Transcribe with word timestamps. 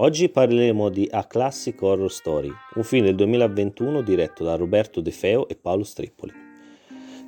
Oggi 0.00 0.28
parleremo 0.28 0.90
di 0.90 1.08
A 1.10 1.24
Classic 1.24 1.82
Horror 1.82 2.12
Story, 2.12 2.52
un 2.74 2.84
film 2.84 3.06
del 3.06 3.16
2021 3.16 4.00
diretto 4.02 4.44
da 4.44 4.54
Roberto 4.54 5.00
De 5.00 5.10
Feo 5.10 5.48
e 5.48 5.56
Paolo 5.56 5.82
Strippoli. 5.82 6.32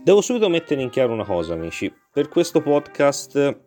Devo 0.04 0.21
subito 0.21 0.49
mettere 0.49 0.80
in 0.80 0.88
chiaro 0.88 1.12
una 1.12 1.25
cosa, 1.25 1.54
amici. 1.54 1.93
Per 2.12 2.29
questo 2.29 2.62
podcast 2.62 3.61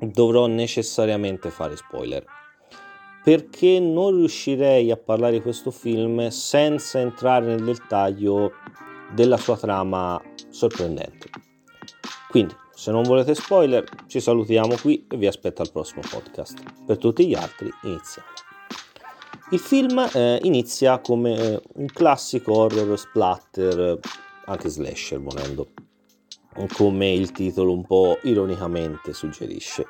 dovrò 0.00 0.46
necessariamente 0.46 1.50
fare 1.50 1.76
spoiler. 1.76 2.24
Perché 3.22 3.78
non 3.78 4.16
riuscirei 4.16 4.90
a 4.90 4.96
parlare 4.96 5.34
di 5.34 5.42
questo 5.42 5.70
film 5.70 6.28
senza 6.28 7.00
entrare 7.00 7.44
nel 7.44 7.62
dettaglio 7.62 8.52
della 9.12 9.36
sua 9.36 9.58
trama 9.58 10.18
sorprendente. 10.48 11.28
Quindi, 12.30 12.56
se 12.74 12.90
non 12.90 13.02
volete 13.02 13.34
spoiler, 13.34 13.84
ci 14.06 14.20
salutiamo 14.20 14.76
qui 14.80 15.06
e 15.08 15.16
vi 15.16 15.26
aspetto 15.26 15.62
al 15.62 15.70
prossimo 15.70 16.02
podcast. 16.08 16.60
Per 16.84 16.98
tutti 16.98 17.26
gli 17.26 17.34
altri, 17.34 17.70
iniziamo. 17.82 18.28
Il 19.50 19.58
film 19.58 19.98
eh, 20.12 20.40
inizia 20.42 20.98
come 20.98 21.36
eh, 21.36 21.62
un 21.74 21.86
classico 21.86 22.54
horror 22.54 22.98
splatter, 22.98 23.98
anche 24.46 24.68
slasher 24.68 25.20
volendo, 25.20 25.68
come 26.74 27.12
il 27.12 27.30
titolo 27.30 27.72
un 27.72 27.84
po' 27.84 28.18
ironicamente 28.22 29.12
suggerisce. 29.12 29.86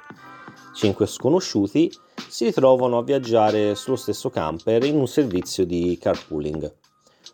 Cinque 0.75 1.07
sconosciuti 1.07 1.91
si 2.29 2.47
ritrovano 2.47 2.99
a 2.99 3.05
viaggiare 3.05 3.75
sullo 3.77 3.97
stesso 3.97 4.29
camper 4.29 4.85
in 4.85 4.97
un 4.97 5.07
servizio 5.07 5.65
di 5.65 5.97
carpooling, 6.01 6.75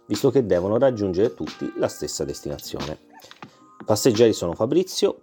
visto 0.06 0.30
che 0.30 0.44
devono 0.44 0.78
raggiungere 0.78 1.34
tutti 1.34 1.72
la 1.78 1.88
stessa 1.88 2.24
destinazione. 2.24 3.08
Passeggeri 3.90 4.32
sono 4.32 4.54
Fabrizio, 4.54 5.18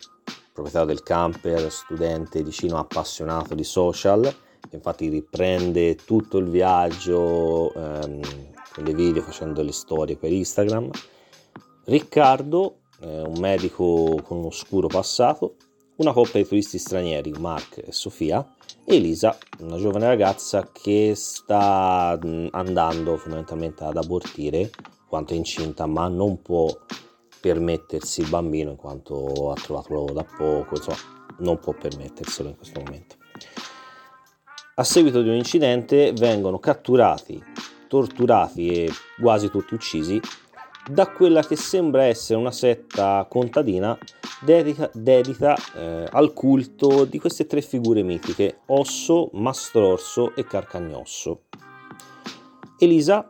proprietario 0.51 0.89
del 0.89 1.01
camper, 1.01 1.71
studente 1.71 2.43
vicino 2.43 2.77
appassionato 2.77 3.55
di 3.55 3.63
social, 3.63 4.23
che 4.23 4.75
infatti 4.75 5.07
riprende 5.07 5.95
tutto 5.95 6.37
il 6.37 6.49
viaggio 6.49 7.73
ehm, 7.73 8.19
con 8.73 8.83
dei 8.83 8.93
video 8.93 9.21
facendo 9.21 9.61
le 9.61 9.71
storie 9.71 10.17
per 10.17 10.33
Instagram. 10.33 10.89
Riccardo, 11.85 12.79
eh, 12.99 13.21
un 13.21 13.39
medico 13.39 14.19
con 14.21 14.39
un 14.39 14.45
oscuro 14.47 14.87
passato, 14.87 15.55
una 15.95 16.11
coppia 16.11 16.41
di 16.41 16.47
turisti 16.49 16.77
stranieri, 16.77 17.31
Mark 17.39 17.81
e 17.85 17.93
Sofia, 17.93 18.45
e 18.83 18.97
Elisa, 18.97 19.37
una 19.59 19.77
giovane 19.77 20.07
ragazza 20.07 20.67
che 20.73 21.13
sta 21.15 22.19
andando 22.51 23.15
fondamentalmente 23.15 23.85
ad 23.85 23.95
abortire 23.95 24.69
quanto 25.07 25.31
è 25.31 25.37
incinta, 25.37 25.85
ma 25.85 26.09
non 26.09 26.41
può 26.41 26.67
permettersi 27.47 28.21
il 28.21 28.29
bambino 28.29 28.71
in 28.71 28.75
quanto 28.75 29.51
ha 29.51 29.55
trovato 29.55 29.93
lavoro 29.93 30.13
da 30.13 30.25
poco, 30.25 30.75
insomma, 30.75 30.97
non 31.39 31.59
può 31.59 31.73
permetterselo 31.73 32.49
in 32.49 32.57
questo 32.57 32.81
momento. 32.83 33.15
A 34.75 34.83
seguito 34.83 35.21
di 35.21 35.29
un 35.29 35.35
incidente 35.35 36.11
vengono 36.11 36.59
catturati, 36.59 37.41
torturati 37.87 38.67
e 38.69 38.91
quasi 39.19 39.49
tutti 39.49 39.73
uccisi 39.73 40.19
da 40.89 41.09
quella 41.09 41.41
che 41.41 41.55
sembra 41.55 42.03
essere 42.03 42.37
una 42.37 42.51
setta 42.51 43.25
contadina 43.29 43.97
dedica, 44.41 44.89
dedita 44.93 45.55
eh, 45.75 46.05
al 46.11 46.33
culto 46.33 47.05
di 47.05 47.17
queste 47.17 47.47
tre 47.47 47.61
figure 47.61 48.03
mitiche, 48.03 48.59
Osso, 48.67 49.29
Mastrorso 49.33 50.35
e 50.35 50.45
Carcagnosso. 50.45 51.43
Elisa 52.77 53.29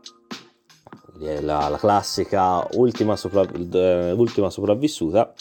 la, 1.19 1.67
la 1.67 1.77
classica 1.77 2.67
ultima, 2.73 3.15
sopravv- 3.15 3.75
eh, 3.75 4.11
ultima 4.11 4.49
sopravvissuta, 4.49 5.33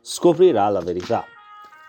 scoprirà 0.00 0.68
la 0.68 0.80
verità. 0.80 1.24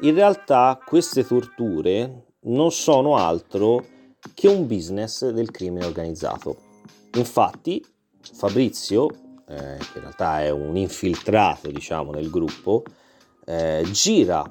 In 0.01 0.13
realtà 0.13 0.79
queste 0.83 1.25
torture 1.25 2.25
non 2.41 2.71
sono 2.71 3.15
altro 3.15 3.85
che 4.33 4.47
un 4.47 4.67
business 4.67 5.27
del 5.29 5.51
crimine 5.51 5.85
organizzato. 5.85 6.57
Infatti 7.13 7.83
Fabrizio, 8.33 9.07
eh, 9.47 9.77
che 9.77 9.97
in 9.97 10.01
realtà 10.01 10.43
è 10.43 10.49
un 10.49 10.75
infiltrato 10.75 11.69
diciamo 11.71 12.11
nel 12.11 12.29
gruppo, 12.29 12.83
eh, 13.45 13.85
gira 13.91 14.43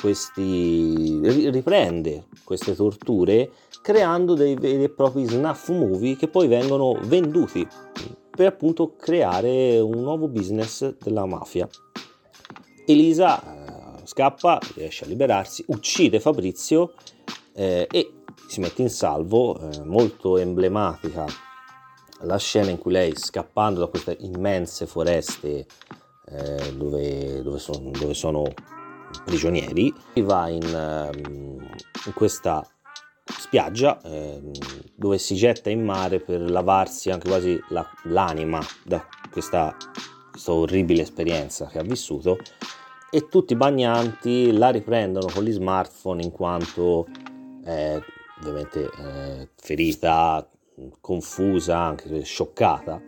questi, 0.00 1.20
riprende 1.50 2.26
queste 2.44 2.74
torture 2.74 3.50
creando 3.82 4.34
dei 4.34 4.54
veri 4.54 4.84
e 4.84 4.88
propri 4.88 5.24
snuff 5.24 5.68
movie 5.70 6.16
che 6.16 6.28
poi 6.28 6.48
vengono 6.48 6.98
venduti 7.02 7.66
per 8.30 8.46
appunto 8.46 8.94
creare 8.96 9.78
un 9.80 10.00
nuovo 10.02 10.28
business 10.28 10.96
della 10.98 11.26
mafia. 11.26 11.68
Elisa 12.86 14.00
eh, 14.00 14.06
scappa, 14.06 14.58
riesce 14.74 15.04
a 15.04 15.08
liberarsi, 15.08 15.64
uccide 15.68 16.20
Fabrizio 16.20 16.94
eh, 17.54 17.86
e 17.90 18.12
si 18.46 18.60
mette 18.60 18.82
in 18.82 18.90
salvo, 18.90 19.58
eh, 19.58 19.82
molto 19.84 20.36
emblematica 20.38 21.26
la 22.22 22.38
scena 22.38 22.70
in 22.70 22.78
cui 22.78 22.92
lei 22.92 23.14
scappando 23.16 23.80
da 23.80 23.86
queste 23.86 24.16
immense 24.20 24.86
foreste 24.86 25.66
eh, 26.26 26.74
dove, 26.74 27.42
dove, 27.42 27.58
sono, 27.58 27.90
dove, 27.90 28.14
sono, 28.14 28.52
prigionieri 29.24 29.92
va 30.16 30.48
in, 30.48 30.62
ehm, 30.62 31.66
in 32.06 32.12
questa 32.14 32.66
spiaggia 33.24 34.00
eh, 34.02 34.40
dove 34.94 35.18
si 35.18 35.34
getta 35.34 35.70
in 35.70 35.84
mare 35.84 36.20
per 36.20 36.40
lavarsi 36.40 37.10
anche 37.10 37.28
quasi 37.28 37.60
la, 37.68 37.86
l'anima 38.04 38.60
da 38.84 39.04
questa, 39.30 39.76
questa 40.30 40.52
orribile 40.52 41.02
esperienza 41.02 41.66
che 41.66 41.78
ha 41.78 41.82
vissuto 41.82 42.38
e 43.10 43.28
tutti 43.28 43.54
i 43.54 43.56
bagnanti 43.56 44.52
la 44.52 44.70
riprendono 44.70 45.28
con 45.32 45.42
gli 45.42 45.52
smartphone 45.52 46.22
in 46.22 46.30
quanto 46.30 47.06
eh, 47.64 48.02
ovviamente 48.40 48.84
eh, 48.84 49.48
ferita, 49.56 50.46
confusa, 51.00 51.78
anche 51.78 52.22
scioccata, 52.22 53.00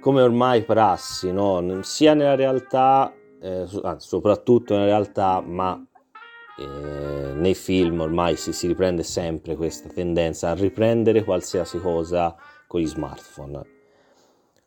come 0.00 0.22
ormai 0.22 0.64
prassi, 0.64 1.32
no? 1.32 1.82
sia 1.82 2.14
nella 2.14 2.34
realtà, 2.34 3.12
eh, 3.40 3.66
soprattutto 3.98 4.74
nella 4.74 4.86
realtà, 4.86 5.40
ma 5.40 5.84
eh, 6.58 7.32
nei 7.34 7.54
film 7.54 8.00
ormai 8.00 8.36
si, 8.36 8.52
si, 8.52 8.66
riprende 8.66 9.02
sempre 9.02 9.56
questa 9.56 9.88
tendenza 9.88 10.50
a 10.50 10.54
riprendere 10.54 11.24
qualsiasi 11.24 11.78
cosa 11.78 12.34
con 12.66 12.80
gli 12.80 12.86
smartphone. 12.86 13.76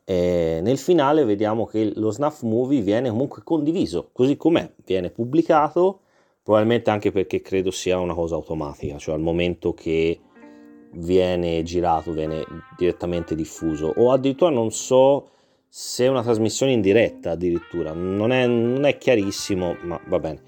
E 0.06 0.60
nel 0.62 0.78
finale 0.78 1.26
vediamo 1.26 1.66
che 1.66 1.92
lo 1.96 2.12
snuff 2.12 2.42
movie 2.42 2.82
viene 2.82 3.10
comunque 3.10 3.44
condiviso, 3.44 4.10
così 4.12 4.36
com'è, 4.38 4.74
viene 4.86 5.10
pubblicato, 5.10 6.02
probabilmente 6.44 6.90
anche 6.90 7.12
perché 7.12 7.42
credo 7.42 7.72
sia 7.72 8.00
una 8.00 8.14
cosa 8.14 8.36
automatica, 8.36 8.98
cioè 8.98 9.16
al 9.16 9.22
momento 9.22 9.74
che 9.74 10.20
viene 10.94 11.64
girato 11.64 12.12
viene 12.12 12.44
direttamente 12.78 13.36
diffuso 13.36 13.94
o 13.96 14.12
addirittura 14.12 14.52
non 14.52 14.72
so 14.72 15.30
se 15.74 16.04
è 16.04 16.10
una 16.10 16.22
trasmissione 16.22 16.74
in 16.74 16.82
diretta 16.82 17.32
addirittura, 17.32 17.94
non 17.94 18.34
è, 18.34 18.46
non 18.46 18.84
è 18.84 18.98
chiarissimo, 18.98 19.78
ma 19.84 20.00
va 20.08 20.20
bene 20.20 20.42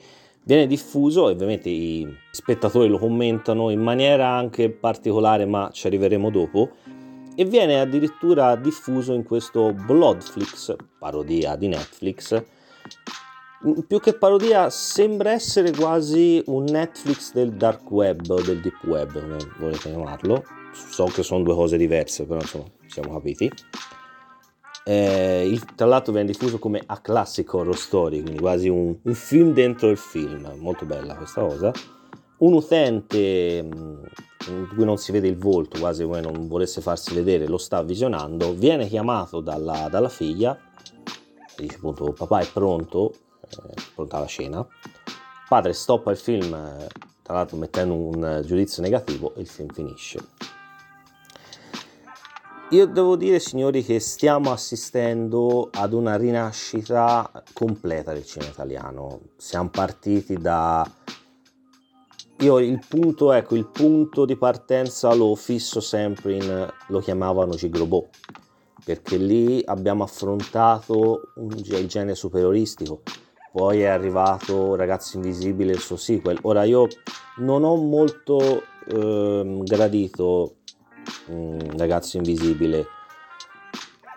viene 0.46 0.68
diffuso 0.68 1.24
ovviamente 1.24 1.70
i 1.70 2.06
spettatori 2.32 2.90
lo 2.90 2.98
commentano 2.98 3.70
in 3.70 3.80
maniera 3.80 4.28
anche 4.28 4.70
particolare 4.70 5.46
ma 5.46 5.70
ci 5.72 5.88
arriveremo 5.88 6.30
dopo 6.30 6.72
e 7.36 7.46
viene 7.46 7.80
addirittura 7.80 8.56
diffuso 8.56 9.14
in 9.14 9.24
questo 9.24 9.74
Bloodflix, 9.74 10.76
parodia 11.00 11.56
di 11.56 11.68
Netflix. 11.68 12.44
Più 13.88 14.00
che 14.00 14.14
parodia 14.14 14.70
sembra 14.70 15.32
essere 15.32 15.72
quasi 15.72 16.44
un 16.48 16.66
Netflix 16.66 17.34
del 17.34 17.54
dark 17.54 17.90
web 17.90 18.30
o 18.30 18.42
del 18.42 18.60
deep 18.60 18.84
web, 18.84 19.14
come 19.20 19.38
volete 19.58 19.90
chiamarlo. 19.90 20.44
So 20.74 21.06
che 21.06 21.24
sono 21.24 21.44
due 21.44 21.56
cose 21.56 21.78
diverse, 21.78 22.26
però 22.26 22.40
insomma 22.42 22.66
siamo 22.88 23.14
capiti. 23.14 23.50
Eh, 24.86 25.48
il, 25.48 25.64
tra 25.76 25.86
l'altro 25.86 26.12
viene 26.12 26.32
diffuso 26.32 26.60
come 26.60 26.82
a 26.86 27.00
classic 27.00 27.54
horror 27.54 27.78
story, 27.78 28.22
quindi 28.22 28.40
quasi 28.40 28.68
un, 28.68 28.96
un, 29.02 29.14
film 29.14 29.54
dentro 29.54 29.90
il 29.90 29.98
film, 29.98 30.52
molto 30.58 30.86
bella 30.86 31.16
questa 31.16 31.42
cosa. 31.42 31.72
Un 32.40 32.54
utente 32.54 33.64
mm, 33.64 34.04
in 34.50 34.68
cui 34.74 34.84
non 34.84 34.98
si 34.98 35.14
vede 35.14 35.28
il 35.28 35.38
volto, 35.38 35.80
quasi 35.80 36.04
come 36.04 36.20
non 36.20 36.48
volesse 36.48 36.82
farsi 36.82 37.14
vedere, 37.14 37.48
lo 37.48 37.58
sta 37.58 37.82
visionando, 37.82 38.54
viene 38.54 38.88
chiamato 38.88 39.40
dalla, 39.40 39.88
dalla 39.90 40.10
figlia, 40.10 40.58
dice 41.56 41.78
appunto 41.78 42.12
papà 42.12 42.40
è 42.40 42.48
pronto, 42.52 43.14
eh, 43.42 43.74
pronta 43.96 44.20
la 44.20 44.28
cena. 44.28 44.68
Padre 45.48 45.72
stoppa 45.72 46.12
il 46.12 46.18
film, 46.18 46.54
eh, 46.54 46.88
tra 47.22 47.36
l'altro 47.36 47.56
mettendo 47.56 47.94
un 47.94 48.42
giudizio 48.46 48.82
negativo 48.82 49.34
e 49.36 49.42
il 49.42 49.48
film 49.48 49.70
finisce. 49.72 50.20
Io 52.74 52.88
devo 52.88 53.16
dire, 53.16 53.38
signori, 53.38 53.84
che 53.84 54.00
stiamo 54.00 54.52
assistendo 54.52 55.70
ad 55.72 55.94
una 55.94 56.16
rinascita 56.16 57.44
completa 57.54 58.14
del 58.14 58.26
cinema 58.26 58.50
italiano. 58.50 59.20
Siamo 59.38 59.70
partiti 59.70 60.38
da. 60.38 60.84
Io 62.40 62.58
il 62.58 62.84
punto, 62.90 63.32
ecco, 63.32 63.54
il 63.56 63.68
punto 63.68 64.26
di 64.26 64.36
partenza 64.36 65.14
lo 65.14 65.36
fisso 65.36 65.82
sempre 65.82 66.34
in. 66.34 66.74
lo 66.88 67.00
chiamavano 67.00 67.54
Gigrobò, 67.54 68.04
perché 68.84 69.18
lì 69.18 69.62
abbiamo 69.64 70.02
affrontato 70.02 71.34
un, 71.36 71.52
il 71.56 71.88
genere 71.88 72.16
superioristico. 72.16 73.04
poi 73.52 73.82
è 73.82 73.86
arrivato 73.86 74.74
Ragazzi 74.74 75.18
Invisibili 75.18 75.70
il 75.70 75.80
suo 75.80 75.96
sequel. 75.96 76.40
Ora 76.42 76.64
io 76.64 76.88
non 77.38 77.64
ho 77.66 77.76
molto 77.76 78.64
eh, 78.88 79.60
gradito 79.62 80.56
mh, 81.28 81.78
Ragazzi 81.78 82.18
Invisibile 82.18 82.88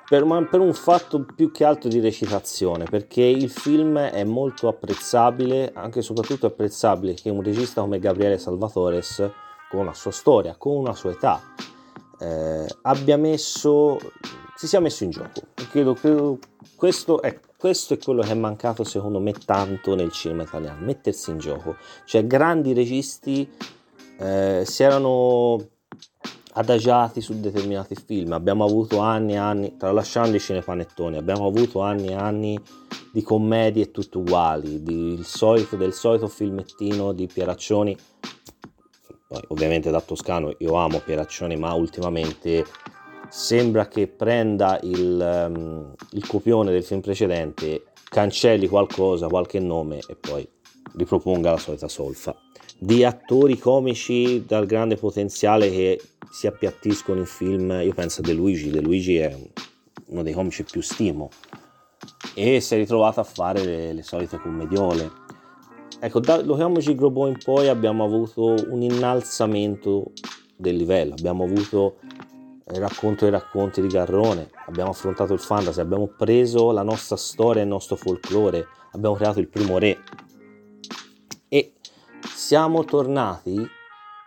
per, 0.09 0.25
per, 0.49 0.61
un 0.61 0.73
fatto 0.73 1.25
più 1.25 1.51
che 1.51 1.65
altro 1.65 1.89
di 1.89 1.99
recitazione, 1.99 2.85
perché 2.85 3.23
il 3.23 3.51
film 3.51 3.99
è 3.99 4.23
molto 4.23 4.69
apprezzabile, 4.69 5.73
anche 5.75 5.99
e 5.99 6.03
soprattutto 6.03 6.47
apprezzabile 6.47 7.15
che 7.15 7.29
un 7.29 7.43
regista 7.43 7.81
come 7.81 7.99
Gabriele 7.99 8.39
Salvatores, 8.39 9.29
con 9.69 9.85
la 9.85 9.93
sua 9.93 10.13
storia, 10.13 10.55
con 10.57 10.77
una 10.77 10.95
sua 10.95 11.11
età, 11.11 11.43
eh, 12.21 12.67
abbia 12.83 13.17
messo, 13.17 13.99
si 14.55 14.69
sia 14.69 14.79
messo 14.79 15.03
in 15.03 15.11
gioco. 15.11 15.41
Credo, 15.71 15.95
credo 15.95 16.39
questo 16.77 17.21
è, 17.21 17.41
questo 17.59 17.95
è 17.95 17.99
quello 17.99 18.23
che 18.23 18.31
è 18.31 18.35
mancato 18.35 18.85
secondo 18.85 19.19
me 19.19 19.33
tanto 19.33 19.97
nel 19.97 20.13
cinema 20.13 20.45
italiano, 20.45 20.85
mettersi 20.85 21.31
in 21.31 21.39
gioco. 21.39 21.77
Cioè 22.05 22.27
grandi 22.29 22.73
registi 22.75 23.51
eh, 24.19 24.63
si 24.65 24.83
erano 24.85 25.75
adagiati 26.57 27.21
su 27.21 27.39
determinati 27.39 27.95
film. 27.95 28.33
Abbiamo 28.33 28.65
avuto 28.65 28.99
anni 28.99 29.35
e 29.35 29.37
anni, 29.37 29.77
tralasciando 29.77 30.37
i 30.37 30.41
cinepanettoni, 30.41 31.17
abbiamo 31.17 31.47
avuto 31.47 31.81
anni 31.81 32.09
e 32.09 32.15
anni 32.15 32.59
di 33.13 33.23
commedie 33.23 33.91
tutte 33.91 34.19
uguali, 34.19 34.83
di, 34.83 35.21
solito, 35.23 35.77
del 35.77 35.93
solito 35.93 36.29
filmettino 36.29 37.13
di 37.13 37.27
Pieraccioni. 37.27 37.97
Poi, 39.29 39.43
ovviamente 39.49 39.91
da 39.91 40.01
toscano 40.01 40.55
io 40.59 40.75
amo 40.75 41.01
Pieraccioni, 41.01 41.57
ma 41.57 41.73
ultimamente 41.75 42.65
sembra 43.29 43.89
che 43.89 44.07
prenda 44.07 44.79
il, 44.83 45.49
um, 45.51 45.95
il 46.13 46.27
copione 46.27 46.71
del 46.71 46.85
film 46.85 47.01
precedente, 47.01 47.85
cancelli 48.09 48.69
qualcosa, 48.69 49.27
qualche 49.27 49.59
nome 49.59 49.99
e 50.07 50.15
poi 50.15 50.49
riproponga 50.95 51.51
la 51.51 51.59
solita 51.59 51.89
solfa. 51.89 52.35
Di 52.79 53.05
attori 53.05 53.59
comici 53.59 54.45
dal 54.47 54.67
grande 54.67 54.97
potenziale 54.97 55.71
che 55.71 56.01
si 56.31 56.47
appiattiscono 56.47 57.21
in 57.21 57.27
film, 57.27 57.71
io 57.83 57.95
penso 57.95 58.21
a 58.21 58.25
De 58.25 58.33
Luigi, 58.33 58.71
De 58.71 58.81
Luigi 58.81 59.17
è 59.19 59.37
uno 60.07 60.23
dei 60.23 60.33
comici 60.33 60.65
più 60.65 60.81
stimo 60.81 61.31
e 62.35 62.61
si 62.61 62.75
è 62.75 62.77
ritrovato 62.77 63.21
a 63.21 63.25
fare 63.25 63.65
le, 63.65 63.93
le 63.93 64.03
solite 64.03 64.39
commediole. 64.39 65.11
Ecco, 65.99 66.21
da 66.21 66.43
Lo 66.43 66.55
chiamo 66.57 66.79
Gigrobo 66.79 67.27
in 67.27 67.39
poi 67.43 67.69
abbiamo 67.69 68.05
avuto 68.05 68.55
un 68.69 68.83
innalzamento 68.83 70.13
del 70.57 70.77
livello, 70.77 71.15
abbiamo 71.15 71.45
avuto 71.45 71.99
il 72.69 72.81
racconto 72.81 73.25
dei 73.25 73.33
racconti 73.33 73.81
di 73.81 73.87
Garrone, 73.87 74.51
abbiamo 74.67 74.91
affrontato 74.91 75.33
il 75.33 75.39
fantasy, 75.39 75.81
abbiamo 75.81 76.09
preso 76.09 76.73
la 76.73 76.83
nostra 76.83 77.17
storia 77.17 77.61
e 77.61 77.65
il 77.65 77.71
nostro 77.71 77.97
folklore, 77.97 78.67
abbiamo 78.93 79.15
creato 79.15 79.39
il 79.41 79.49
primo 79.49 79.79
re 79.79 79.99
e 81.49 81.73
siamo 82.21 82.85
tornati 82.85 83.55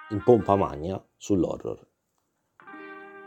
in 0.10 0.24
pompa 0.24 0.56
magna 0.56 1.02
sull'horror. 1.18 1.89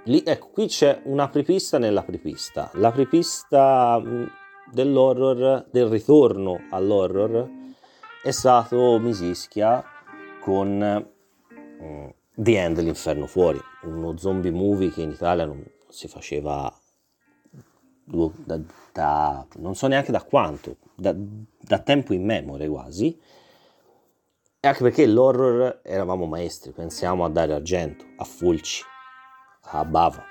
Lì, 0.07 0.21
ecco, 0.27 0.49
qui 0.49 0.67
c'è 0.67 1.03
un'apripista 1.05 1.79
nell'apripista. 1.79 2.71
L'apripista 2.75 4.01
mm, 4.01 4.25
dell'horror, 4.73 5.67
del 5.71 5.87
ritorno 5.87 6.63
all'horror, 6.71 7.49
è 8.21 8.31
stato 8.33 8.99
Misischia 8.99 9.85
con 10.41 11.07
mm, 11.83 12.09
The 12.35 12.61
End, 12.61 12.81
l'inferno 12.81 13.27
fuori, 13.27 13.61
uno 13.85 14.17
zombie 14.17 14.51
movie 14.51 14.91
che 14.91 15.03
in 15.03 15.11
Italia 15.11 15.45
non 15.45 15.65
si 15.89 16.09
faceva 16.09 16.73
da, 18.05 18.61
da 18.93 19.47
non 19.57 19.77
so 19.77 19.87
neanche 19.87 20.11
da 20.11 20.25
quanto, 20.25 20.79
da, 20.97 21.15
da 21.15 21.79
tempo 21.79 22.13
in 22.13 22.25
memoria 22.25 22.69
quasi. 22.69 23.21
E 24.59 24.69
anche 24.69 24.83
perché 24.83 25.07
l'horror 25.07 25.81
eravamo 25.85 26.27
maestri, 26.27 26.73
pensiamo 26.73 27.25
a 27.25 27.29
Dario 27.29 27.55
Argento, 27.55 28.05
a 28.17 28.25
Fulci, 28.25 28.85
a 29.65 29.85
Bava. 29.85 30.25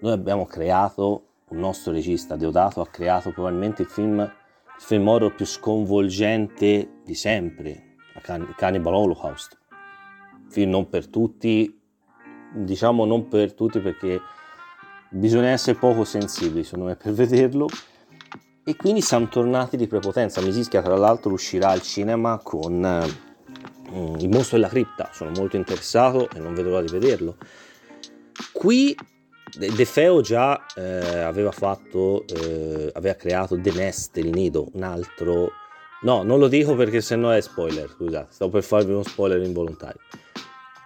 Noi 0.00 0.12
abbiamo 0.12 0.46
creato, 0.46 1.26
un 1.48 1.58
nostro 1.58 1.92
regista 1.92 2.36
Deodato 2.36 2.80
ha 2.80 2.88
creato 2.88 3.30
probabilmente 3.30 3.82
il 3.82 3.88
film, 3.88 4.20
il 4.20 4.82
film 4.82 5.08
horror 5.08 5.34
più 5.34 5.46
sconvolgente 5.46 7.00
di 7.04 7.14
sempre, 7.14 7.96
Cannibal 8.56 8.94
Holocaust. 8.94 9.58
Film 10.48 10.70
non 10.70 10.88
per 10.88 11.08
tutti, 11.08 11.80
diciamo 12.52 13.04
non 13.04 13.28
per 13.28 13.54
tutti 13.54 13.80
perché 13.80 14.20
bisogna 15.10 15.48
essere 15.48 15.78
poco 15.78 16.04
sensibili 16.04 16.64
secondo 16.64 16.86
me 16.86 16.96
per 16.96 17.12
vederlo 17.12 17.68
e 18.64 18.76
quindi 18.76 19.02
siamo 19.02 19.28
tornati 19.28 19.76
di 19.76 19.86
prepotenza. 19.86 20.40
Misischia 20.40 20.80
tra 20.80 20.96
l'altro 20.96 21.32
uscirà 21.32 21.68
al 21.68 21.82
cinema 21.82 22.40
con 22.42 22.74
mm, 23.90 24.14
Il 24.20 24.28
mostro 24.28 24.56
della 24.56 24.68
cripta, 24.68 25.10
sono 25.12 25.30
molto 25.30 25.56
interessato 25.56 26.28
e 26.30 26.38
non 26.38 26.54
vedo 26.54 26.70
l'ora 26.70 26.82
di 26.82 26.90
vederlo. 26.90 27.36
Qui 28.52 28.96
De 29.56 29.84
Feo 29.84 30.20
già 30.20 30.66
eh, 30.74 31.18
aveva 31.20 31.52
fatto, 31.52 32.26
eh, 32.26 32.90
aveva 32.92 33.14
creato 33.14 33.60
The 33.60 33.72
Nest, 33.72 34.16
il 34.16 34.30
nido, 34.30 34.68
un 34.72 34.82
altro... 34.82 35.52
No, 36.02 36.22
non 36.22 36.38
lo 36.38 36.48
dico 36.48 36.74
perché 36.74 37.00
sennò 37.00 37.30
è 37.30 37.40
spoiler, 37.40 37.88
scusate, 37.88 38.32
sto 38.32 38.48
per 38.48 38.64
farvi 38.64 38.92
uno 38.92 39.04
spoiler 39.04 39.40
involontario. 39.42 40.00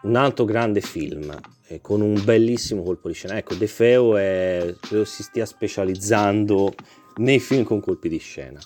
Un 0.03 0.17
altro 0.17 0.45
grande 0.45 0.81
film 0.81 1.35
eh, 1.67 1.81
con 1.81 2.03
un 2.03 2.23
bellissimo 2.23 2.83
colpo 2.83 3.09
di 3.09 3.15
scena. 3.15 3.37
Ecco, 3.37 3.55
De 3.55 3.67
Feo 3.67 4.17
è, 4.17 4.75
credo 4.79 5.05
si 5.05 5.23
stia 5.23 5.47
specializzando 5.47 6.75
nei 7.17 7.41
film 7.41 7.65
con 7.65 7.81
colpi 7.81 8.09
di 8.09 8.19
scena. 8.19 8.61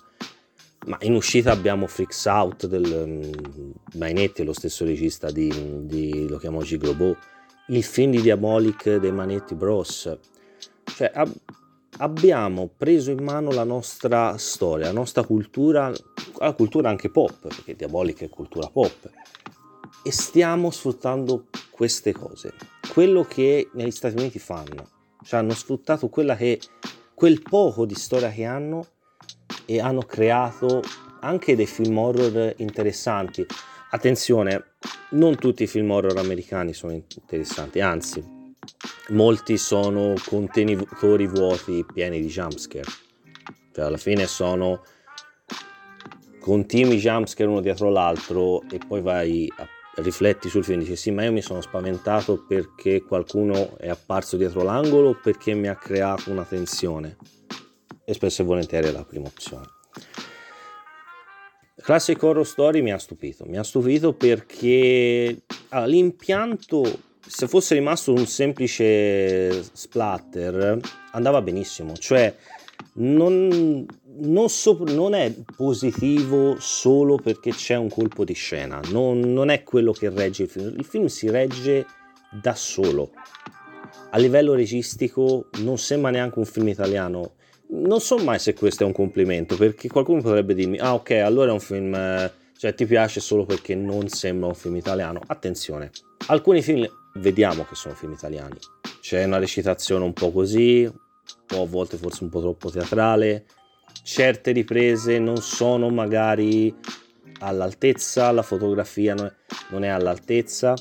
Ma 0.87 0.99
in 1.03 1.15
uscita 1.15 1.53
abbiamo 1.53 1.87
Freaks 1.87 2.25
Out 2.25 2.67
del 2.67 2.85
um, 2.85 3.73
Mainetti, 3.95 4.43
lo 4.43 4.53
stesso 4.53 4.85
regista 4.85 5.31
di, 5.31 5.51
di 5.87 6.29
Lo 6.29 6.39
chiamo 6.39 6.63
Gigrobo 6.63 7.17
il 7.73 7.83
film 7.83 8.11
di 8.11 8.21
Diabolic 8.21 8.97
dei 8.97 9.13
Manetti 9.13 9.55
Bros. 9.55 10.19
Cioè, 10.85 11.11
ab- 11.15 11.35
abbiamo 11.99 12.69
preso 12.77 13.11
in 13.11 13.23
mano 13.23 13.51
la 13.51 13.65
nostra 13.65 14.37
storia, 14.37 14.87
la 14.87 14.93
nostra 14.93 15.25
cultura, 15.25 15.91
la 16.39 16.53
cultura 16.53 16.91
anche 16.91 17.11
pop, 17.11 17.49
perché 17.49 17.75
Diabolic 17.75 18.25
è 18.25 18.29
cultura 18.29 18.69
pop, 18.69 19.11
e 20.03 20.13
stiamo 20.13 20.71
sfruttando 20.71 21.47
queste 21.71 22.13
cose. 22.13 22.53
Quello 22.93 23.25
che 23.25 23.71
negli 23.73 23.91
Stati 23.91 24.17
Uniti 24.19 24.39
fanno, 24.39 24.89
cioè 25.25 25.41
hanno 25.41 25.55
sfruttato 25.55 26.11
che, 26.11 26.61
quel 27.15 27.41
poco 27.41 27.87
di 27.87 27.95
storia 27.95 28.31
che 28.31 28.45
hanno 28.45 28.87
e 29.65 29.81
hanno 29.81 30.03
creato 30.03 30.83
anche 31.21 31.57
dei 31.57 31.67
film 31.67 31.97
horror 31.97 32.53
interessanti. 32.59 33.47
Attenzione, 33.95 34.77
non 35.11 35.37
tutti 35.37 35.65
i 35.65 35.67
film 35.67 35.91
horror 35.91 36.17
americani 36.17 36.73
sono 36.73 36.93
interessanti, 36.93 37.81
anzi, 37.81 38.25
molti 39.09 39.59
sono 39.59 40.15
contenitori 40.25 41.27
vuoti 41.27 41.85
pieni 41.93 42.23
di 42.23 42.29
jumpscare. 42.29 42.89
Cioè, 43.71 43.85
alla 43.85 43.99
fine 43.99 44.27
sono 44.27 44.83
continui 46.41 46.97
jumpscare 46.97 47.51
uno 47.51 47.61
dietro 47.61 47.91
l'altro 47.91 48.63
e 48.71 48.79
poi 48.79 49.03
vai 49.03 49.53
a 49.57 49.69
rifletti 49.97 50.49
sul 50.49 50.65
film 50.65 50.81
e 50.81 50.85
dici 50.85 50.97
sì 50.97 51.11
ma 51.11 51.25
io 51.25 51.33
mi 51.33 51.43
sono 51.43 51.61
spaventato 51.61 52.47
perché 52.49 53.03
qualcuno 53.03 53.77
è 53.77 53.91
apparso 53.91 54.39
dietro 54.39 54.63
l'angolo 54.63 55.11
o 55.11 55.21
perché 55.23 55.53
mi 55.53 55.69
ha 55.69 55.77
creato 55.77 56.31
una 56.31 56.45
tensione 56.45 57.19
e 58.05 58.15
spesso 58.15 58.41
e 58.41 58.45
volentieri 58.47 58.89
è 58.89 58.91
la 58.91 59.05
prima 59.05 59.27
opzione 59.27 59.81
Classic 61.83 62.23
Horror 62.23 62.47
Story 62.47 62.81
mi 62.81 62.93
ha 62.93 62.99
stupito, 62.99 63.45
mi 63.45 63.59
ha 63.59 63.65
stupito 63.65 64.13
perché 64.13 65.43
ah, 65.71 65.85
l'impianto, 65.85 66.85
se 67.27 67.49
fosse 67.49 67.75
rimasto 67.75 68.13
un 68.13 68.25
semplice 68.25 69.65
splatter, 69.73 70.79
andava 71.11 71.43
benissimo, 71.43 71.95
cioè 71.95 72.33
non, 72.95 73.85
non, 74.21 74.49
so, 74.49 74.79
non 74.87 75.15
è 75.15 75.35
positivo 75.57 76.57
solo 76.61 77.17
perché 77.17 77.51
c'è 77.51 77.75
un 77.75 77.89
colpo 77.89 78.25
di 78.25 78.35
scena, 78.35 78.81
non, 78.91 79.19
non 79.19 79.49
è 79.49 79.65
quello 79.65 79.91
che 79.91 80.09
regge 80.09 80.45
il 80.45 80.49
film, 80.49 80.75
il 80.77 80.85
film 80.85 81.07
si 81.07 81.29
regge 81.31 81.85
da 82.31 82.55
solo. 82.55 83.11
A 84.11 84.19
livello 84.19 84.55
registico 84.55 85.49
non 85.59 85.79
sembra 85.79 86.11
neanche 86.11 86.39
un 86.39 86.45
film 86.45 86.69
italiano 86.69 87.33
non 87.75 88.01
so 88.01 88.17
mai 88.19 88.39
se 88.39 88.53
questo 88.55 88.83
è 88.83 88.87
un 88.87 88.93
complimento, 88.93 89.57
perché 89.57 89.89
qualcuno 89.89 90.21
potrebbe 90.21 90.55
dirmi, 90.55 90.79
ah 90.79 90.95
ok, 90.95 91.11
allora 91.13 91.51
è 91.51 91.53
un 91.53 91.61
film, 91.61 91.93
cioè 92.59 92.75
ti 92.75 92.85
piace 92.85 93.21
solo 93.21 93.47
perché 93.47 93.75
non 93.75 94.09
sembra 94.09 94.49
un 94.49 94.55
film 94.55 94.77
italiano. 94.77 95.21
Attenzione, 95.27 95.91
alcuni 96.27 96.61
film 96.61 96.87
vediamo 97.15 97.65
che 97.65 97.75
sono 97.75 97.95
film 97.95 98.13
italiani, 98.13 98.59
c'è 99.01 99.25
una 99.25 99.39
recitazione 99.39 100.05
un 100.05 100.13
po' 100.13 100.31
così, 100.31 100.85
o 101.55 101.63
a 101.63 101.67
volte 101.67 101.97
forse 101.97 102.25
un 102.25 102.31
po' 102.31 102.41
troppo 102.41 102.71
teatrale, 102.71 103.47
certe 104.03 104.53
riprese 104.53 105.19
non 105.19 105.39
sono 105.39 105.89
magari 105.89 106.75
all'altezza, 107.41 108.31
la 108.33 108.43
fotografia 108.43 109.15
non 109.71 109.85
è 109.85 109.89
all'altezza, 109.89 110.75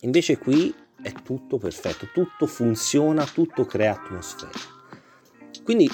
invece 0.00 0.38
qui 0.38 0.74
è 1.02 1.12
tutto 1.22 1.58
perfetto, 1.58 2.08
tutto 2.12 2.46
funziona, 2.46 3.24
tutto 3.26 3.66
crea 3.66 3.92
atmosfera. 3.92 4.76
Quindi 5.68 5.86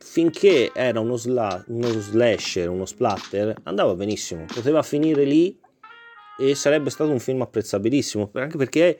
finché 0.00 0.72
era 0.74 0.98
uno, 0.98 1.14
sla, 1.14 1.62
uno 1.68 1.86
slasher, 1.86 2.68
uno 2.68 2.84
splatter, 2.84 3.54
andava 3.62 3.94
benissimo, 3.94 4.44
poteva 4.52 4.82
finire 4.82 5.22
lì 5.22 5.56
e 6.36 6.56
sarebbe 6.56 6.90
stato 6.90 7.08
un 7.08 7.20
film 7.20 7.42
apprezzabilissimo, 7.42 8.30
anche 8.32 8.56
perché 8.56 8.98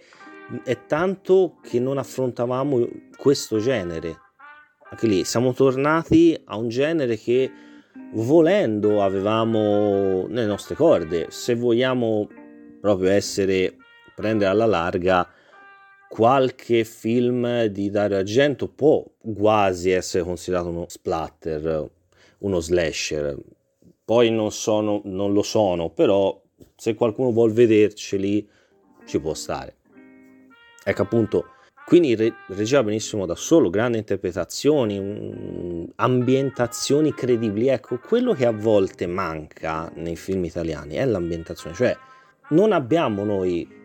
è 0.62 0.86
tanto 0.86 1.58
che 1.64 1.80
non 1.80 1.98
affrontavamo 1.98 2.88
questo 3.16 3.58
genere. 3.58 4.16
Anche 4.88 5.08
lì 5.08 5.24
siamo 5.24 5.52
tornati 5.52 6.40
a 6.44 6.56
un 6.56 6.68
genere 6.68 7.16
che 7.16 7.50
volendo 8.12 9.02
avevamo 9.02 10.28
nelle 10.28 10.46
nostre 10.46 10.76
corde. 10.76 11.26
Se 11.30 11.56
vogliamo 11.56 12.28
proprio 12.80 13.10
essere 13.10 13.74
prendere 14.14 14.48
alla 14.48 14.66
larga 14.66 15.28
qualche 16.08 16.84
film 16.84 17.66
di 17.66 17.90
Dario 17.90 18.16
Argento 18.16 18.68
può 18.68 19.04
quasi 19.36 19.90
essere 19.90 20.24
considerato 20.24 20.68
uno 20.68 20.86
splatter, 20.88 21.90
uno 22.38 22.60
slasher. 22.60 23.36
Poi 24.04 24.30
non, 24.30 24.50
sono, 24.50 25.02
non 25.04 25.32
lo 25.32 25.42
sono, 25.42 25.90
però 25.90 26.40
se 26.74 26.94
qualcuno 26.94 27.30
vuol 27.30 27.52
vederceli 27.52 28.48
ci 29.04 29.20
può 29.20 29.34
stare. 29.34 29.76
Ecco 30.82 31.02
appunto, 31.02 31.44
quindi 31.84 32.14
re- 32.14 32.34
reggeva 32.48 32.82
benissimo 32.84 33.26
da 33.26 33.34
solo, 33.34 33.70
grandi 33.70 33.98
interpretazioni, 33.98 34.98
um, 34.98 35.86
ambientazioni 35.96 37.12
credibili. 37.12 37.68
Ecco, 37.68 37.98
quello 37.98 38.32
che 38.32 38.46
a 38.46 38.52
volte 38.52 39.06
manca 39.06 39.90
nei 39.94 40.16
film 40.16 40.44
italiani 40.44 40.94
è 40.94 41.04
l'ambientazione, 41.04 41.74
cioè 41.74 41.96
non 42.50 42.72
abbiamo 42.72 43.24
noi 43.24 43.77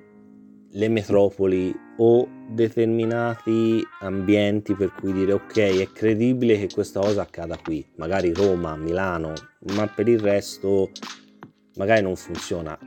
le 0.76 0.90
metropoli 0.90 1.74
o 1.98 2.28
determinati 2.50 3.86
ambienti 4.02 4.74
per 4.74 4.94
cui 4.94 5.14
dire 5.14 5.34
ok 5.34 5.58
è 5.58 5.92
credibile 5.92 6.58
che 6.58 6.70
questa 6.74 7.00
cosa 7.00 7.22
accada 7.22 7.58
qui, 7.58 7.86
magari 7.98 8.34
Roma, 8.34 8.76
Milano, 8.76 9.34
ma 9.76 9.88
per 9.88 10.08
il 10.08 10.20
resto 10.20 10.90
magari 11.76 12.02
non 12.02 12.16
funziona. 12.16 12.78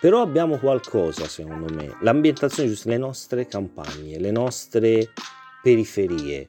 Però 0.00 0.22
abbiamo 0.22 0.58
qualcosa, 0.58 1.26
secondo 1.26 1.74
me, 1.74 1.96
l'ambientazione 2.02 2.68
giusta, 2.68 2.88
le 2.88 2.98
nostre 2.98 3.46
campagne, 3.46 4.18
le 4.18 4.30
nostre 4.30 5.10
periferie. 5.60 6.46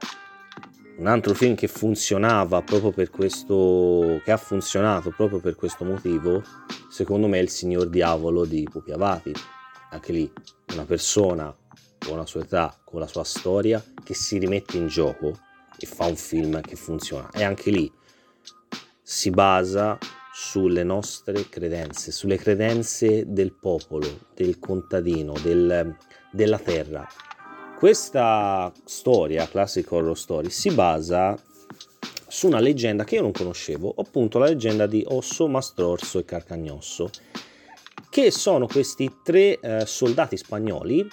Un 0.97 1.07
altro 1.07 1.33
film 1.33 1.55
che 1.55 1.67
funzionava 1.67 2.61
proprio 2.61 2.91
per 2.91 3.09
questo, 3.09 4.21
che 4.23 4.31
ha 4.31 4.37
funzionato 4.37 5.11
proprio 5.11 5.39
per 5.39 5.55
questo 5.55 5.83
motivo, 5.83 6.43
secondo 6.89 7.27
me 7.27 7.39
è 7.39 7.41
Il 7.41 7.49
Signor 7.49 7.89
Diavolo 7.89 8.45
di 8.45 8.67
Pupi 8.69 8.91
Avati. 8.91 9.33
Anche 9.91 10.11
lì 10.11 10.31
una 10.73 10.85
persona 10.85 11.55
con 11.97 12.17
la 12.17 12.25
sua 12.25 12.41
età, 12.41 12.75
con 12.83 12.99
la 12.99 13.07
sua 13.07 13.23
storia, 13.23 13.83
che 14.03 14.13
si 14.13 14.37
rimette 14.37 14.77
in 14.77 14.87
gioco 14.87 15.37
e 15.77 15.85
fa 15.85 16.05
un 16.05 16.15
film 16.15 16.61
che 16.61 16.75
funziona. 16.75 17.29
E 17.31 17.43
anche 17.43 17.71
lì 17.71 17.91
si 19.01 19.29
basa 19.29 19.97
sulle 20.31 20.83
nostre 20.83 21.49
credenze, 21.49 22.11
sulle 22.11 22.37
credenze 22.37 23.25
del 23.27 23.53
popolo, 23.53 24.27
del 24.33 24.59
contadino, 24.59 25.33
del, 25.41 25.95
della 26.31 26.59
terra. 26.59 27.07
Questa 27.77 28.71
storia, 28.85 29.47
classic 29.47 29.91
horror 29.91 30.17
story, 30.17 30.49
si 30.49 30.71
basa 30.71 31.37
su 32.27 32.47
una 32.47 32.59
leggenda 32.59 33.03
che 33.03 33.15
io 33.15 33.21
non 33.21 33.31
conoscevo, 33.31 33.93
appunto 33.97 34.37
la 34.37 34.45
leggenda 34.45 34.85
di 34.85 35.03
Osso, 35.07 35.47
Mastrorso 35.47 36.19
e 36.19 36.25
Carcagnosso, 36.25 37.09
che 38.09 38.31
sono 38.31 38.67
questi 38.67 39.17
tre 39.23 39.59
eh, 39.59 39.85
soldati 39.85 40.35
spagnoli 40.35 41.07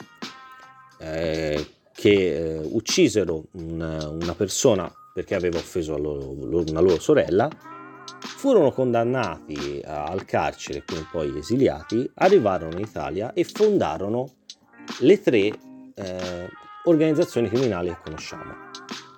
eh, 0.99 1.67
che 1.93 2.11
eh, 2.11 2.61
uccisero 2.63 3.45
un, 3.53 4.19
una 4.21 4.35
persona 4.35 4.93
perché 5.13 5.35
aveva 5.35 5.59
offeso 5.59 5.97
loro, 5.97 6.31
una 6.31 6.81
loro 6.81 6.99
sorella 6.99 7.49
furono 8.21 8.71
condannati 8.71 9.81
al 9.85 10.25
carcere, 10.25 10.85
come 10.85 11.07
poi 11.11 11.37
esiliati, 11.39 12.09
arrivarono 12.15 12.73
in 12.73 12.81
Italia 12.81 13.33
e 13.33 13.45
fondarono 13.45 14.29
le 15.01 15.21
tre 15.21 15.51
eh, 15.95 16.49
organizzazioni 16.85 17.49
criminali 17.49 17.89
che 17.89 17.99
conosciamo. 18.05 18.55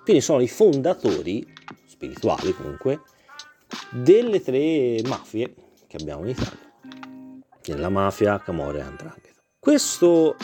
Quindi 0.03 0.21
sono 0.21 0.41
i 0.41 0.47
fondatori, 0.47 1.45
spirituali 1.85 2.53
comunque, 2.53 3.01
delle 3.91 4.41
tre 4.41 5.01
mafie 5.05 5.53
che 5.87 5.97
abbiamo 5.97 6.23
in 6.23 6.29
Italia. 6.29 6.68
La 7.77 7.89
mafia, 7.89 8.39
Camorra 8.39 8.79
e 8.79 8.81
Andrangheta. 8.81 9.39
Questo 9.59 10.35